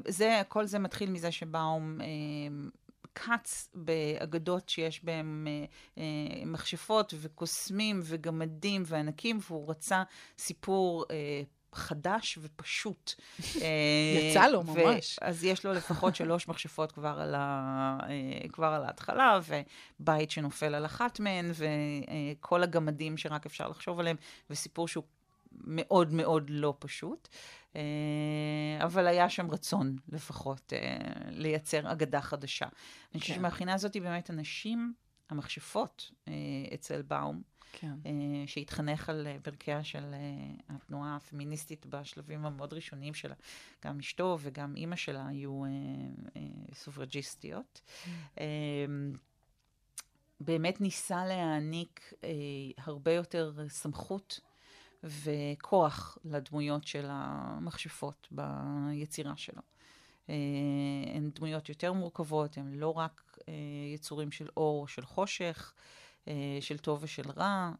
זה, 0.08 0.42
כל 0.48 0.66
זה 0.66 0.78
מתחיל 0.78 1.10
מזה 1.10 1.32
שבאום 1.32 1.98
קאץ 3.16 3.68
באגדות 3.74 4.68
שיש 4.68 5.04
בהם 5.04 5.46
אה, 5.48 5.64
אה, 5.98 6.44
מכשפות 6.46 7.14
וקוסמים 7.20 8.00
וגמדים 8.02 8.82
וענקים, 8.86 9.38
והוא 9.48 9.70
רצה 9.70 10.02
סיפור 10.38 11.04
אה, 11.10 11.42
חדש 11.72 12.38
ופשוט. 12.42 13.14
יצא 14.18 14.46
לו 14.48 14.62
ממש. 14.62 15.18
אז 15.22 15.44
יש 15.44 15.66
לו 15.66 15.72
לפחות 15.72 16.16
שלוש 16.20 16.48
מכשפות 16.48 16.92
כבר 16.92 17.18
על, 17.20 17.34
ה, 17.34 17.98
כבר 18.52 18.66
על 18.66 18.84
ההתחלה, 18.84 19.40
ובית 20.00 20.30
שנופל 20.30 20.74
על 20.74 20.84
אחת 20.86 21.20
מהן, 21.20 21.50
וכל 21.54 22.62
הגמדים 22.62 23.16
שרק 23.16 23.46
אפשר 23.46 23.68
לחשוב 23.68 24.00
עליהם, 24.00 24.16
וסיפור 24.50 24.88
שהוא 24.88 25.04
מאוד 25.64 26.12
מאוד 26.12 26.50
לא 26.50 26.74
פשוט. 26.78 27.28
אה, 27.76 28.84
אבל 28.84 29.06
היה 29.06 29.30
שם 29.30 29.50
רצון 29.50 29.96
לפחות 30.08 30.72
אה, 30.72 30.96
לייצר 31.30 31.92
אגדה 31.92 32.20
חדשה. 32.20 32.66
אני 33.12 33.20
חושבת 33.20 33.36
כן. 33.36 33.42
שמבחינה 33.42 33.74
הזאת 33.74 33.96
באמת 33.96 34.30
הנשים, 34.30 34.94
המכשפות 35.30 36.10
אה, 36.28 36.32
אצל 36.74 37.02
באום, 37.02 37.42
כן. 37.72 37.94
שהתחנך 38.46 39.08
על 39.08 39.26
ברכיה 39.44 39.84
של 39.84 40.14
התנועה 40.68 41.16
הפמיניסטית 41.16 41.86
בשלבים 41.86 42.46
המאוד 42.46 42.72
ראשוניים 42.72 43.14
שלה. 43.14 43.34
גם 43.84 43.98
אשתו 43.98 44.38
וגם 44.40 44.76
אימא 44.76 44.96
שלה 44.96 45.26
היו 45.26 45.62
סופרג'יסטיות. 46.74 47.80
Mm. 48.04 48.38
באמת 50.40 50.80
ניסה 50.80 51.26
להעניק 51.26 52.12
הרבה 52.78 53.12
יותר 53.12 53.52
סמכות 53.68 54.40
וכוח 55.04 56.18
לדמויות 56.24 56.86
של 56.86 57.06
המכשפות 57.08 58.28
ביצירה 58.30 59.36
שלו. 59.36 59.62
אה, 60.30 60.34
הן 61.14 61.30
דמויות 61.34 61.68
יותר 61.68 61.92
מורכבות, 61.92 62.58
הן 62.58 62.74
לא 62.74 62.98
רק 62.98 63.38
אה, 63.48 63.54
יצורים 63.94 64.32
של 64.32 64.48
אור 64.56 64.82
או 64.82 64.88
של 64.88 65.04
חושך, 65.04 65.72
אה, 66.28 66.58
של 66.60 66.78
טוב 66.78 66.98
ושל 67.02 67.30
רע. 67.36 67.72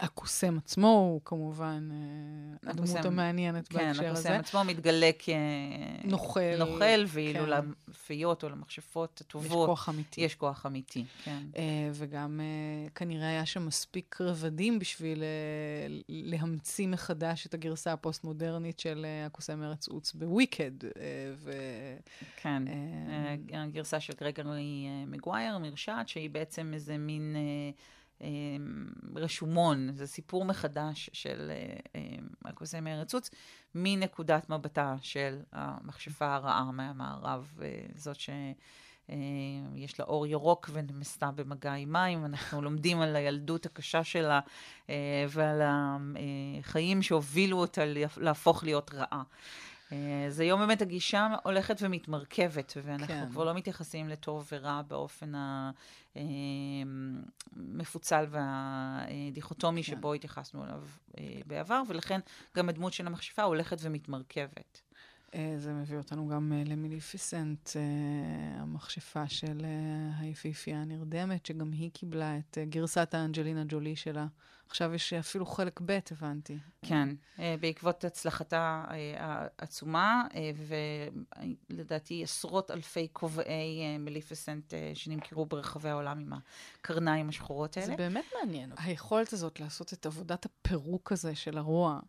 הקוסם 0.00 0.58
עצמו 0.58 0.88
הוא 0.88 1.20
כמובן 1.24 1.88
אה, 1.92 2.70
הדמות 2.70 3.04
המעניינת 3.04 3.68
כן, 3.68 3.78
בהקשר 3.78 4.10
הזה. 4.10 4.28
כן, 4.28 4.34
הקוסם 4.34 4.58
עצמו 4.58 4.64
מתגלה 4.64 5.10
כנוכל, 5.18 6.40
נוכל, 6.58 7.04
ואילו 7.06 7.46
כן. 7.46 7.70
לפיות 7.88 8.44
או 8.44 8.48
למכשפות 8.48 9.20
הטובות, 9.20 9.50
יש 9.50 9.66
כוח 9.66 9.88
אמיתי. 9.88 10.20
יש 10.20 10.34
כוח 10.34 10.66
אמיתי, 10.66 11.04
כן. 11.24 11.42
Uh, 11.52 11.56
וגם 11.92 12.40
uh, 12.40 12.90
כנראה 12.94 13.28
היה 13.28 13.46
שם 13.46 13.66
מספיק 13.66 14.16
רבדים 14.20 14.78
בשביל 14.78 15.22
להמציא 16.08 16.88
מחדש 16.88 17.46
את 17.46 17.54
הגרסה 17.54 17.92
הפוסט-מודרנית 17.92 18.80
של 18.80 19.06
הקוסם 19.26 19.62
ארץ 19.62 19.88
עוץ 19.88 20.12
בוויקד. 20.12 20.72
ו... 21.34 21.52
כן, 22.36 22.62
הגרסה 23.52 24.00
של 24.00 24.12
גרגורי 24.20 24.86
uh, 24.86 25.10
מגווייר, 25.10 25.58
מרשעת, 25.58 26.08
שהיא 26.08 26.30
בעצם 26.30 26.70
איזה 26.74 26.98
מין... 26.98 27.36
Uh, 27.36 28.01
רשומון, 29.16 29.92
זה 29.92 30.06
סיפור 30.06 30.44
מחדש 30.44 31.10
של 31.12 31.52
הקוסם 32.44 32.84
מארץ 32.84 33.14
מנקודת 33.74 34.50
מבטה 34.50 34.96
של 35.00 35.40
המכשפה 35.52 36.34
הרעה 36.34 36.72
מהמערב, 36.72 37.58
זאת 37.94 38.20
ש... 38.20 38.30
יש 39.74 40.00
לה 40.00 40.06
אור 40.06 40.26
ירוק 40.26 40.70
ונמסתה 40.72 41.30
במגע 41.30 41.72
עם 41.72 41.92
מים, 41.92 42.24
אנחנו 42.24 42.62
לומדים 42.62 43.00
על 43.00 43.16
הילדות 43.16 43.66
הקשה 43.66 44.04
שלה 44.04 44.40
ועל 45.28 45.62
החיים 45.64 47.02
שהובילו 47.02 47.58
אותה 47.58 47.82
להפוך 48.16 48.64
להיות 48.64 48.90
רעה. 48.94 49.22
אז 50.26 50.40
היום 50.40 50.60
באמת 50.60 50.82
הגישה 50.82 51.28
הולכת 51.44 51.76
ומתמרכבת, 51.80 52.72
ואנחנו 52.84 53.06
כן. 53.06 53.30
כבר 53.30 53.44
לא 53.44 53.54
מתייחסים 53.54 54.08
לטוב 54.08 54.48
ורע 54.52 54.82
באופן 54.88 55.32
המפוצל 57.56 58.24
והדיכוטומי 58.30 59.82
כן. 59.82 59.90
שבו 59.90 60.14
התייחסנו 60.14 60.64
אליו 60.64 60.82
אה, 61.18 61.40
בעבר, 61.46 61.82
ולכן 61.88 62.20
גם 62.56 62.68
הדמות 62.68 62.92
של 62.92 63.06
המכשפה 63.06 63.42
הולכת 63.42 63.76
ומתמרכבת. 63.80 64.82
אה, 65.34 65.54
זה 65.58 65.72
מביא 65.72 65.96
אותנו 65.96 66.28
גם 66.28 66.52
אה, 66.52 66.62
למיליפיסנט, 66.66 67.70
המכשפה 68.56 69.28
של 69.28 69.66
היפיפייה 70.18 70.82
הנרדמת, 70.82 71.46
שגם 71.46 71.72
היא 71.72 71.90
קיבלה 71.90 72.38
את 72.38 72.58
גרסת 72.68 73.14
האנג'לינה 73.14 73.64
ג'ולי 73.68 73.96
שלה. 73.96 74.26
עכשיו 74.72 74.94
יש 74.94 75.12
אפילו 75.12 75.46
חלק 75.46 75.80
ב', 75.84 75.98
הבנתי. 76.10 76.58
כן, 76.82 77.08
אה, 77.38 77.54
בעקבות 77.60 78.04
הצלחתה 78.04 78.84
אה, 78.90 79.14
העצומה, 79.58 80.24
אה, 80.34 80.50
ולדעתי 81.70 82.22
עשרות 82.22 82.70
אלפי 82.70 83.08
כובעי 83.12 83.98
מליפסנט 83.98 84.74
שנמכרו 84.94 85.46
ברחבי 85.46 85.88
העולם 85.88 86.18
עם 86.18 86.32
הקרניים 86.32 87.28
השחורות 87.28 87.76
האלה. 87.76 87.86
זה 87.86 87.96
באמת 87.96 88.24
מעניין. 88.40 88.72
היכולת 88.76 89.32
הזאת 89.32 89.60
לעשות 89.60 89.92
את 89.92 90.06
עבודת 90.06 90.44
הפירוק 90.44 91.12
הזה 91.12 91.34
של 91.34 91.58
הרוע, 91.58 92.00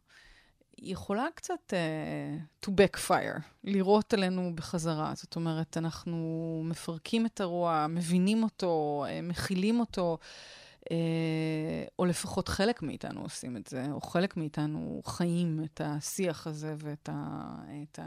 יכולה 0.78 1.28
קצת 1.36 1.74
uh, 1.74 2.66
to 2.66 2.70
backfire, 2.70 3.40
לירות 3.64 4.14
עלינו 4.14 4.52
בחזרה. 4.56 5.14
זאת 5.16 5.36
אומרת, 5.36 5.78
אנחנו 5.78 6.62
מפרקים 6.66 7.26
את 7.26 7.42
הרוע, 7.42 7.86
מבינים 7.90 8.44
אותו, 8.44 9.06
מכילים 9.24 9.80
אותו. 9.80 10.18
אה, 10.92 11.86
או 12.00 12.06
לפחות 12.06 12.48
חלק 12.48 12.82
מאיתנו 12.82 13.22
עושים 13.22 13.58
את 13.58 13.68
זה, 13.68 13.86
או 13.92 14.02
חלק 14.02 14.38
מאיתנו 14.38 15.02
חיים 15.06 15.64
את 15.64 15.82
השיח 15.84 16.48
הזה 16.48 16.76
ואת 16.78 17.10
ה, 17.12 17.56
את 17.84 18.00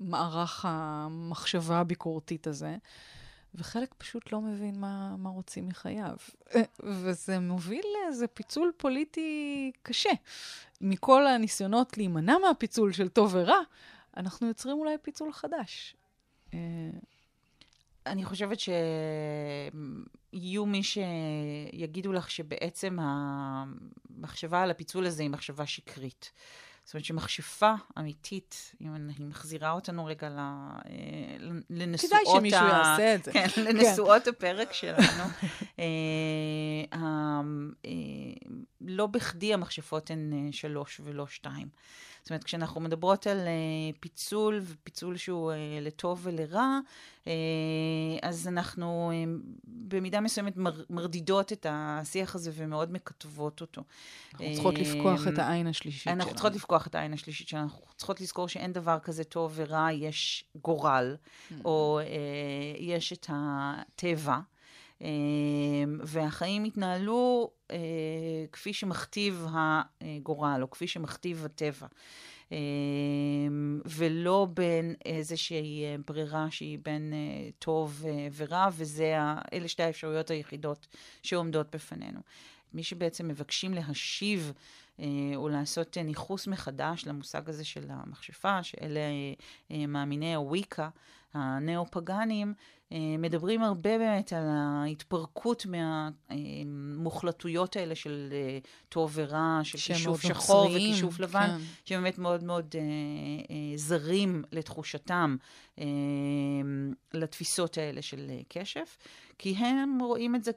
המערך 0.00 0.64
המחשבה 0.68 1.78
הביקורתית 1.78 2.46
הזה, 2.46 2.76
וחלק 3.54 3.94
פשוט 3.98 4.32
לא 4.32 4.40
מבין 4.40 4.80
מה, 4.80 5.16
מה 5.16 5.30
רוצים 5.30 5.68
מחייו. 5.68 6.16
וזה 6.80 7.38
מוביל 7.38 7.84
לאיזה 7.94 8.26
פיצול 8.26 8.72
פוליטי 8.76 9.72
קשה. 9.82 10.10
מכל 10.80 11.26
הניסיונות 11.26 11.96
להימנע 11.98 12.38
מהפיצול 12.38 12.92
של 12.92 13.08
טוב 13.08 13.30
ורע, 13.34 13.58
אנחנו 14.16 14.46
יוצרים 14.46 14.78
אולי 14.78 14.96
פיצול 15.02 15.32
חדש. 15.32 15.96
אה, 16.54 16.58
אני 18.06 18.24
חושבת 18.24 18.58
שיהיו 20.32 20.66
מי 20.66 20.82
שיגידו 20.82 22.12
לך 22.12 22.30
שבעצם 22.30 22.98
המחשבה 23.00 24.62
על 24.62 24.70
הפיצול 24.70 25.06
הזה 25.06 25.22
היא 25.22 25.30
מחשבה 25.30 25.66
שקרית. 25.66 26.32
זאת 26.88 26.94
אומרת 26.94 27.04
שמכשפה 27.04 27.72
אמיתית, 27.98 28.74
אם 28.80 28.94
אני 28.94 29.12
מחזירה 29.20 29.70
אותנו 29.70 30.04
רגע 30.04 30.28
לנשואות... 31.70 32.12
כדאי 32.12 32.38
שמישהו 32.38 32.60
ה... 32.60 32.68
יעשה 32.68 33.14
את 33.14 33.24
זה. 33.24 33.32
כן, 33.32 33.46
לנשואות 33.66 34.22
כן. 34.22 34.30
הפרק 34.30 34.72
שלנו. 34.72 35.24
אה, 35.78 35.84
אה, 36.92 37.40
לא 38.80 39.06
בכדי 39.06 39.54
המכשפות 39.54 40.10
הן 40.10 40.48
שלוש 40.52 41.00
ולא 41.04 41.26
שתיים. 41.26 41.68
זאת 42.28 42.30
אומרת, 42.30 42.44
כשאנחנו 42.44 42.80
מדברות 42.80 43.26
על 43.26 43.38
uh, 43.38 43.96
פיצול, 44.00 44.60
ופיצול 44.64 45.16
שהוא 45.16 45.52
uh, 45.52 45.54
לטוב 45.80 46.20
ולרע, 46.22 46.78
uh, 47.24 47.28
אז 48.22 48.48
אנחנו 48.48 49.12
במידה 49.64 50.20
מסוימת 50.20 50.56
מר, 50.56 50.82
מרדידות 50.90 51.52
את 51.52 51.66
השיח 51.70 52.34
הזה 52.34 52.50
ומאוד 52.54 52.92
מקטבות 52.92 53.60
אותו. 53.60 53.82
אנחנו 54.32 54.46
uh, 54.46 54.54
צריכות 54.54 54.78
לפקוח 54.78 55.28
את 55.28 55.38
העין 55.38 55.66
השלישית 55.66 56.02
שלנו. 56.02 56.16
אנחנו 56.16 56.32
צריכות 56.32 56.54
לפקוח 56.54 56.86
את 56.86 56.94
העין 56.94 57.12
השלישית 57.12 57.48
שלנו. 57.48 57.62
אנחנו 57.62 57.94
צריכות 57.96 58.20
לזכור 58.20 58.48
שאין 58.48 58.72
דבר 58.72 58.98
כזה 58.98 59.24
טוב 59.24 59.52
ורע, 59.54 59.92
יש 59.92 60.44
גורל, 60.62 61.16
mm-hmm. 61.16 61.54
או 61.64 62.00
uh, 62.00 62.78
יש 62.78 63.12
את 63.12 63.26
הטבע. 63.28 64.38
Uh, 64.98 65.04
והחיים 66.00 66.64
התנהלו 66.64 67.50
uh, 67.68 67.72
כפי 68.52 68.72
שמכתיב 68.72 69.46
הגורל, 70.00 70.58
או 70.62 70.70
כפי 70.70 70.88
שמכתיב 70.88 71.44
הטבע. 71.44 71.86
uh, 72.48 72.52
ולא 73.86 74.46
בין 74.54 74.94
איזושהי 75.04 75.84
ברירה 76.06 76.50
שהיא 76.50 76.78
בין 76.82 77.12
טוב 77.58 78.04
ורע, 78.36 78.68
וזה, 78.72 79.14
אלה 79.52 79.68
שתי 79.68 79.82
האפשרויות 79.82 80.30
היחידות 80.30 80.86
שעומדות 81.22 81.74
בפנינו. 81.74 82.20
מי 82.74 82.82
שבעצם 82.82 83.28
מבקשים 83.28 83.74
להשיב 83.74 84.52
או 85.36 85.48
לעשות 85.48 85.98
ניכוס 85.98 86.46
מחדש 86.46 87.06
למושג 87.06 87.48
הזה 87.48 87.64
של 87.64 87.86
המכשפה, 87.88 88.62
שאלה 88.62 89.00
מאמיני 89.70 90.34
הוויקה, 90.34 90.88
הנאו-פגאנים, 91.34 92.48
אה, 92.48 92.52
מדברים 93.18 93.62
הרבה 93.62 93.98
באמת 93.98 94.32
על 94.32 94.44
ההתפרקות 94.48 95.66
מהמוחלטויות 96.30 97.76
האלה 97.76 97.94
של 97.94 98.28
אה, 98.32 98.58
טוב 98.88 99.12
ורע, 99.14 99.60
של 99.62 99.78
כישוף 99.78 100.22
שחור 100.22 100.66
וכישוף 100.66 101.20
לבן, 101.20 101.46
כן. 101.46 101.58
שבאמת 101.84 102.18
מאוד 102.18 102.44
מאוד 102.44 102.74
אה, 102.78 103.76
זרים 103.76 104.44
לתחושתם, 104.52 105.36
לתפיסות 107.14 107.78
האלה 107.78 108.02
של 108.02 108.30
כשף, 108.50 108.96
כי 109.38 109.54
הם 109.54 109.98
רואים 110.00 110.34
את 110.34 110.44
זה 110.44 110.52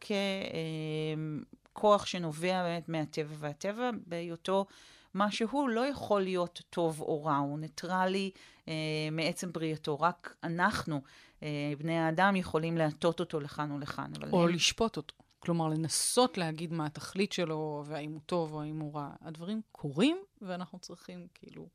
ככוח 1.73 2.05
שנובע 2.05 2.63
באמת 2.63 2.89
מהטבע, 2.89 3.35
והטבע 3.39 3.89
בהיותו... 4.07 4.65
מה 5.13 5.31
שהוא 5.31 5.69
לא 5.69 5.87
יכול 5.87 6.21
להיות 6.21 6.61
טוב 6.69 7.01
או 7.01 7.23
רע, 7.23 7.37
הוא 7.37 7.59
ניטרלי 7.59 8.31
אה, 8.67 8.73
מעצם 9.11 9.51
בריאתו. 9.51 9.99
רק 9.99 10.35
אנחנו, 10.43 10.95
אה, 10.95 11.01
בני 11.77 11.99
האדם, 11.99 12.35
יכולים 12.35 12.77
להטות 12.77 13.19
אותו 13.19 13.39
לכאן 13.39 13.71
ולכאן. 13.71 14.11
או 14.31 14.43
הם... 14.43 14.49
לשפוט 14.49 14.97
אותו. 14.97 15.15
כלומר, 15.39 15.67
לנסות 15.67 16.37
להגיד 16.37 16.73
מה 16.73 16.85
התכלית 16.85 17.31
שלו, 17.31 17.83
והאם 17.85 18.11
הוא 18.11 18.21
טוב 18.25 18.53
או 18.53 18.61
האם 18.61 18.79
הוא 18.79 18.95
רע. 18.95 19.09
הדברים 19.21 19.61
קורים, 19.71 20.17
ואנחנו 20.41 20.79
צריכים 20.79 21.27
כאילו... 21.33 21.67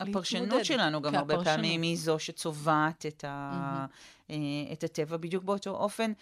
הפרשנות 0.00 0.42
להתמודד. 0.42 0.64
שלנו 0.64 1.02
גם 1.02 1.14
הרבה 1.14 1.44
פעמים 1.44 1.82
היא 1.82 1.96
זו 1.96 2.18
שצובעת 2.18 3.06
את, 3.06 3.24
ה... 3.28 3.86
mm-hmm. 3.86 4.32
את 4.72 4.84
הטבע 4.84 5.16
בדיוק 5.16 5.44
באותו 5.44 5.70
אופן. 5.70 6.12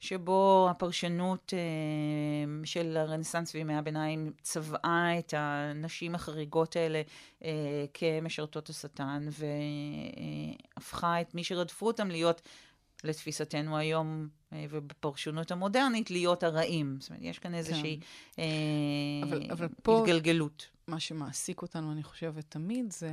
שבו 0.00 0.68
הפרשנות 0.70 1.54
אה, 1.56 1.58
של 2.64 2.96
הרנסאנס 2.96 3.54
וימי 3.54 3.74
הביניים 3.74 4.32
צבעה 4.42 5.18
את 5.18 5.34
הנשים 5.36 6.14
החריגות 6.14 6.76
האלה 6.76 7.02
אה, 7.44 7.84
כמשרתות 7.94 8.68
השטן, 8.68 9.28
והפכה 10.76 11.20
את 11.20 11.34
מי 11.34 11.44
שרדפו 11.44 11.86
אותם 11.86 12.08
להיות, 12.08 12.42
לתפיסתנו 13.04 13.76
היום, 13.76 14.28
אה, 14.52 14.64
ובפרשנות 14.70 15.50
המודרנית, 15.50 16.10
להיות 16.10 16.42
הרעים. 16.42 16.96
זאת 17.00 17.10
אומרת, 17.10 17.22
יש 17.22 17.38
כאן 17.38 17.54
איזושהי 17.54 18.00
כן. 18.32 18.42
אבל, 19.22 19.50
אבל 19.50 19.68
פה... 19.82 20.00
התגלגלות. 20.00 20.66
מה 20.86 21.00
שמעסיק 21.00 21.62
אותנו, 21.62 21.92
אני 21.92 22.02
חושבת, 22.02 22.44
תמיד, 22.48 22.92
זה 22.92 23.10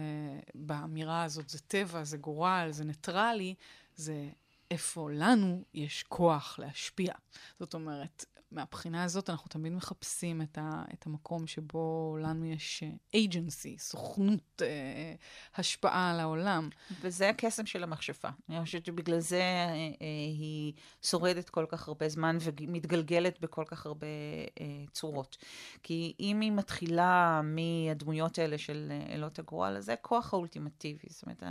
באמירה 0.56 1.24
הזאת, 1.24 1.50
זה 1.50 1.60
טבע, 1.60 2.04
זה 2.04 2.18
גורל, 2.18 2.68
זה 2.72 2.84
ניטרלי, 2.84 3.54
זה 3.96 4.30
איפה 4.72 5.10
לנו 5.12 5.64
יש 5.74 6.04
כוח 6.04 6.60
להשפיע. 6.60 7.14
זאת 7.60 7.74
אומרת, 7.74 8.26
מהבחינה 8.52 9.04
הזאת 9.04 9.30
אנחנו 9.30 9.50
תמיד 9.50 9.74
מחפשים 9.74 10.42
את, 10.42 10.58
ה, 10.58 10.84
את 10.94 11.06
המקום 11.06 11.48
שבו 11.48 12.18
לנו 12.22 12.46
יש 12.46 12.84
agency, 13.16 13.80
סוכנות, 13.80 14.62
אה, 14.62 15.16
השפעה 15.56 16.12
על 16.12 16.20
העולם. 16.20 16.70
וזה 17.02 17.30
הקסם 17.30 17.66
של 17.66 17.84
המכשפה. 17.84 18.28
אני 18.50 18.62
חושבת 18.66 18.86
שבגלל 18.86 19.20
זה 19.20 19.42
אה, 19.42 19.74
אה, 20.02 20.08
היא 20.38 20.74
שורדת 21.02 21.50
כל 21.50 21.66
כך 21.70 21.88
הרבה 21.88 22.10
זמן 22.10 22.38
ומתגלגלת 22.42 23.40
בכל 23.40 23.64
כך 23.68 23.86
הרבה 23.86 24.08
אה, 24.62 24.66
צורות. 24.92 25.38
כי 25.84 26.14
אם 26.20 26.40
היא 26.42 26.52
מתחילה 26.52 27.42
מהדמויות 27.44 28.40
האלה 28.40 28.58
של 28.58 28.92
אה, 28.92 29.14
אלות 29.16 29.40
הגורל, 29.40 29.80
זה 29.80 29.94
הכוח 29.94 30.34
האולטימטיבי. 30.34 31.08
זאת 31.10 31.24
אומרת, 31.24 31.44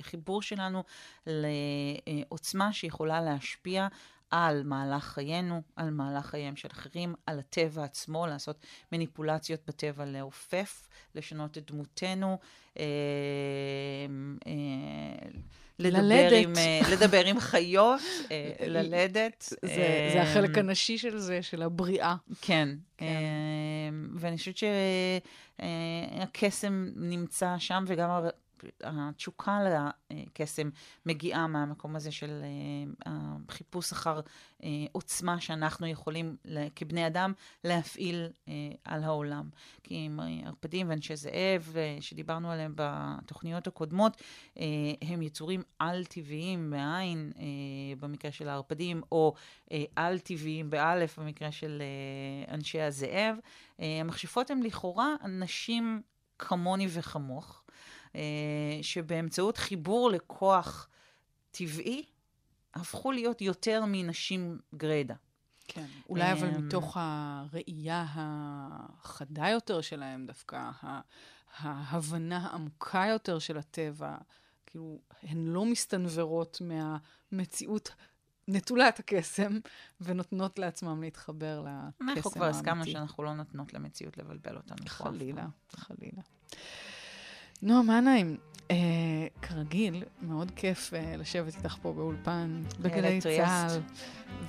חיבור 0.00 0.42
שלנו 0.42 0.84
לעוצמה 1.26 2.72
שיכולה 2.72 3.20
להשפיע 3.20 3.88
על 4.30 4.62
מהלך 4.64 5.04
חיינו, 5.04 5.62
על 5.76 5.90
מהלך 5.90 6.26
חייהם 6.26 6.56
של 6.56 6.68
אחרים, 6.72 7.14
על 7.26 7.38
הטבע 7.38 7.84
עצמו, 7.84 8.26
לעשות 8.26 8.66
מניפולציות 8.92 9.60
בטבע 9.66 10.04
לעופף, 10.04 10.88
לשנות 11.14 11.58
את 11.58 11.70
דמותנו, 11.70 12.38
אה, 12.78 12.84
אה, 14.46 14.52
לדבר 15.78 16.00
ללדת. 16.02 16.46
עם, 16.46 16.52
לדבר 16.92 17.26
עם 17.26 17.40
חיות, 17.40 18.00
ללדת. 18.74 19.52
זה, 19.62 20.10
זה 20.12 20.22
החלק 20.22 20.58
הנשי 20.58 20.98
של 20.98 21.18
זה, 21.18 21.42
של 21.42 21.62
הבריאה. 21.62 22.16
כן. 22.40 22.68
כן. 22.96 23.94
ואני 24.14 24.36
חושבת 24.36 24.56
שהקסם 25.58 26.88
נמצא 26.96 27.54
שם, 27.58 27.84
וגם 27.86 28.10
התשוקה 28.84 29.58
לקסם 30.10 30.70
מגיעה 31.06 31.46
מהמקום 31.46 31.96
הזה 31.96 32.12
של 32.12 32.42
אה, 32.42 33.12
החיפוש 33.48 33.92
אחר 33.92 34.20
אה, 34.64 34.68
עוצמה 34.92 35.40
שאנחנו 35.40 35.86
יכולים 35.86 36.36
כבני 36.76 37.06
אדם 37.06 37.32
להפעיל 37.64 38.28
אה, 38.48 38.52
על 38.84 39.04
העולם. 39.04 39.48
כי 39.82 39.94
עם 40.04 40.20
ערפדים 40.44 40.88
ואנשי 40.88 41.16
זאב, 41.16 41.74
שדיברנו 42.00 42.50
עליהם 42.50 42.72
בתוכניות 42.76 43.66
הקודמות, 43.66 44.22
הם 45.02 45.22
יצורים 45.22 45.62
על-טבעיים 45.78 46.70
בעין, 46.70 47.32
במקרה 48.00 48.32
של 48.32 48.48
הערפדים, 48.48 49.02
או 49.12 49.34
על-טבעיים 49.96 50.70
באלף, 50.70 51.18
במקרה 51.18 51.52
של 51.52 51.82
אנשי 52.48 52.80
הזאב. 52.80 53.36
המכשפות 53.78 54.50
הן 54.50 54.62
לכאורה 54.62 55.14
אנשים 55.24 56.02
כמוני 56.38 56.86
וכמוך. 56.90 57.62
אה, 58.14 58.20
שבאמצעות 58.82 59.56
חיבור 59.56 60.10
לכוח 60.10 60.88
טבעי, 61.50 62.04
הפכו 62.74 63.12
להיות 63.12 63.40
יותר 63.40 63.84
מנשים 63.86 64.58
גרידא. 64.74 65.14
כן, 65.68 65.86
אולי 66.08 66.32
אבל 66.32 66.48
אמ, 66.48 66.66
מתוך 66.66 66.96
הראייה 67.00 68.06
החדה 68.08 69.48
יותר 69.48 69.80
שלהם 69.80 70.26
דווקא, 70.26 70.70
ההבנה 71.58 72.38
העמוקה 72.38 73.04
יותר 73.10 73.38
של 73.38 73.58
הטבע, 73.58 74.16
כאילו, 74.66 74.98
הן 75.22 75.46
לא 75.46 75.64
מסתנוורות 75.64 76.60
מהמציאות 76.60 77.90
נטולת 78.48 78.98
הקסם, 78.98 79.58
ונותנות 80.00 80.58
לעצמם 80.58 81.02
להתחבר 81.02 81.60
לקסם 81.60 81.68
האמיתי. 81.68 82.18
אנחנו 82.20 82.30
כבר 82.30 82.44
הסכמנו 82.44 82.86
שאנחנו 82.86 83.22
לא 83.22 83.34
נותנות 83.34 83.74
למציאות 83.74 84.18
לבלבל 84.18 84.56
אותנו. 84.56 84.86
חלילה, 84.86 85.46
חלילה. 85.70 86.22
נועה 87.62 87.82
מנהיים, 87.82 88.36
אה, 88.70 88.76
כרגיל, 89.42 90.04
מאוד 90.22 90.50
כיף 90.56 90.94
אה, 90.94 91.14
לשבת 91.16 91.56
איתך 91.56 91.76
פה 91.82 91.92
באולפן, 91.92 92.62
בגלי 92.80 93.20
צה"ל. 93.20 93.80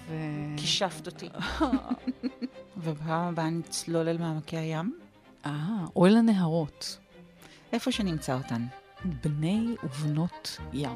ו... 0.07 0.13
כישפת 0.57 1.07
אותי. 1.07 1.29
ובפעם 2.77 3.27
הבאה 3.27 3.49
נצלול 3.49 4.07
אל 4.07 4.17
מעמקי 4.17 4.57
הים? 4.57 4.97
אה, 5.45 5.85
או 5.95 6.05
אל 6.05 6.17
הנהרות. 6.17 6.97
איפה 7.73 7.91
שנמצא 7.91 8.37
אותן. 8.37 8.65
בני 9.23 9.75
ובנות 9.83 10.57
ים. 10.73 10.95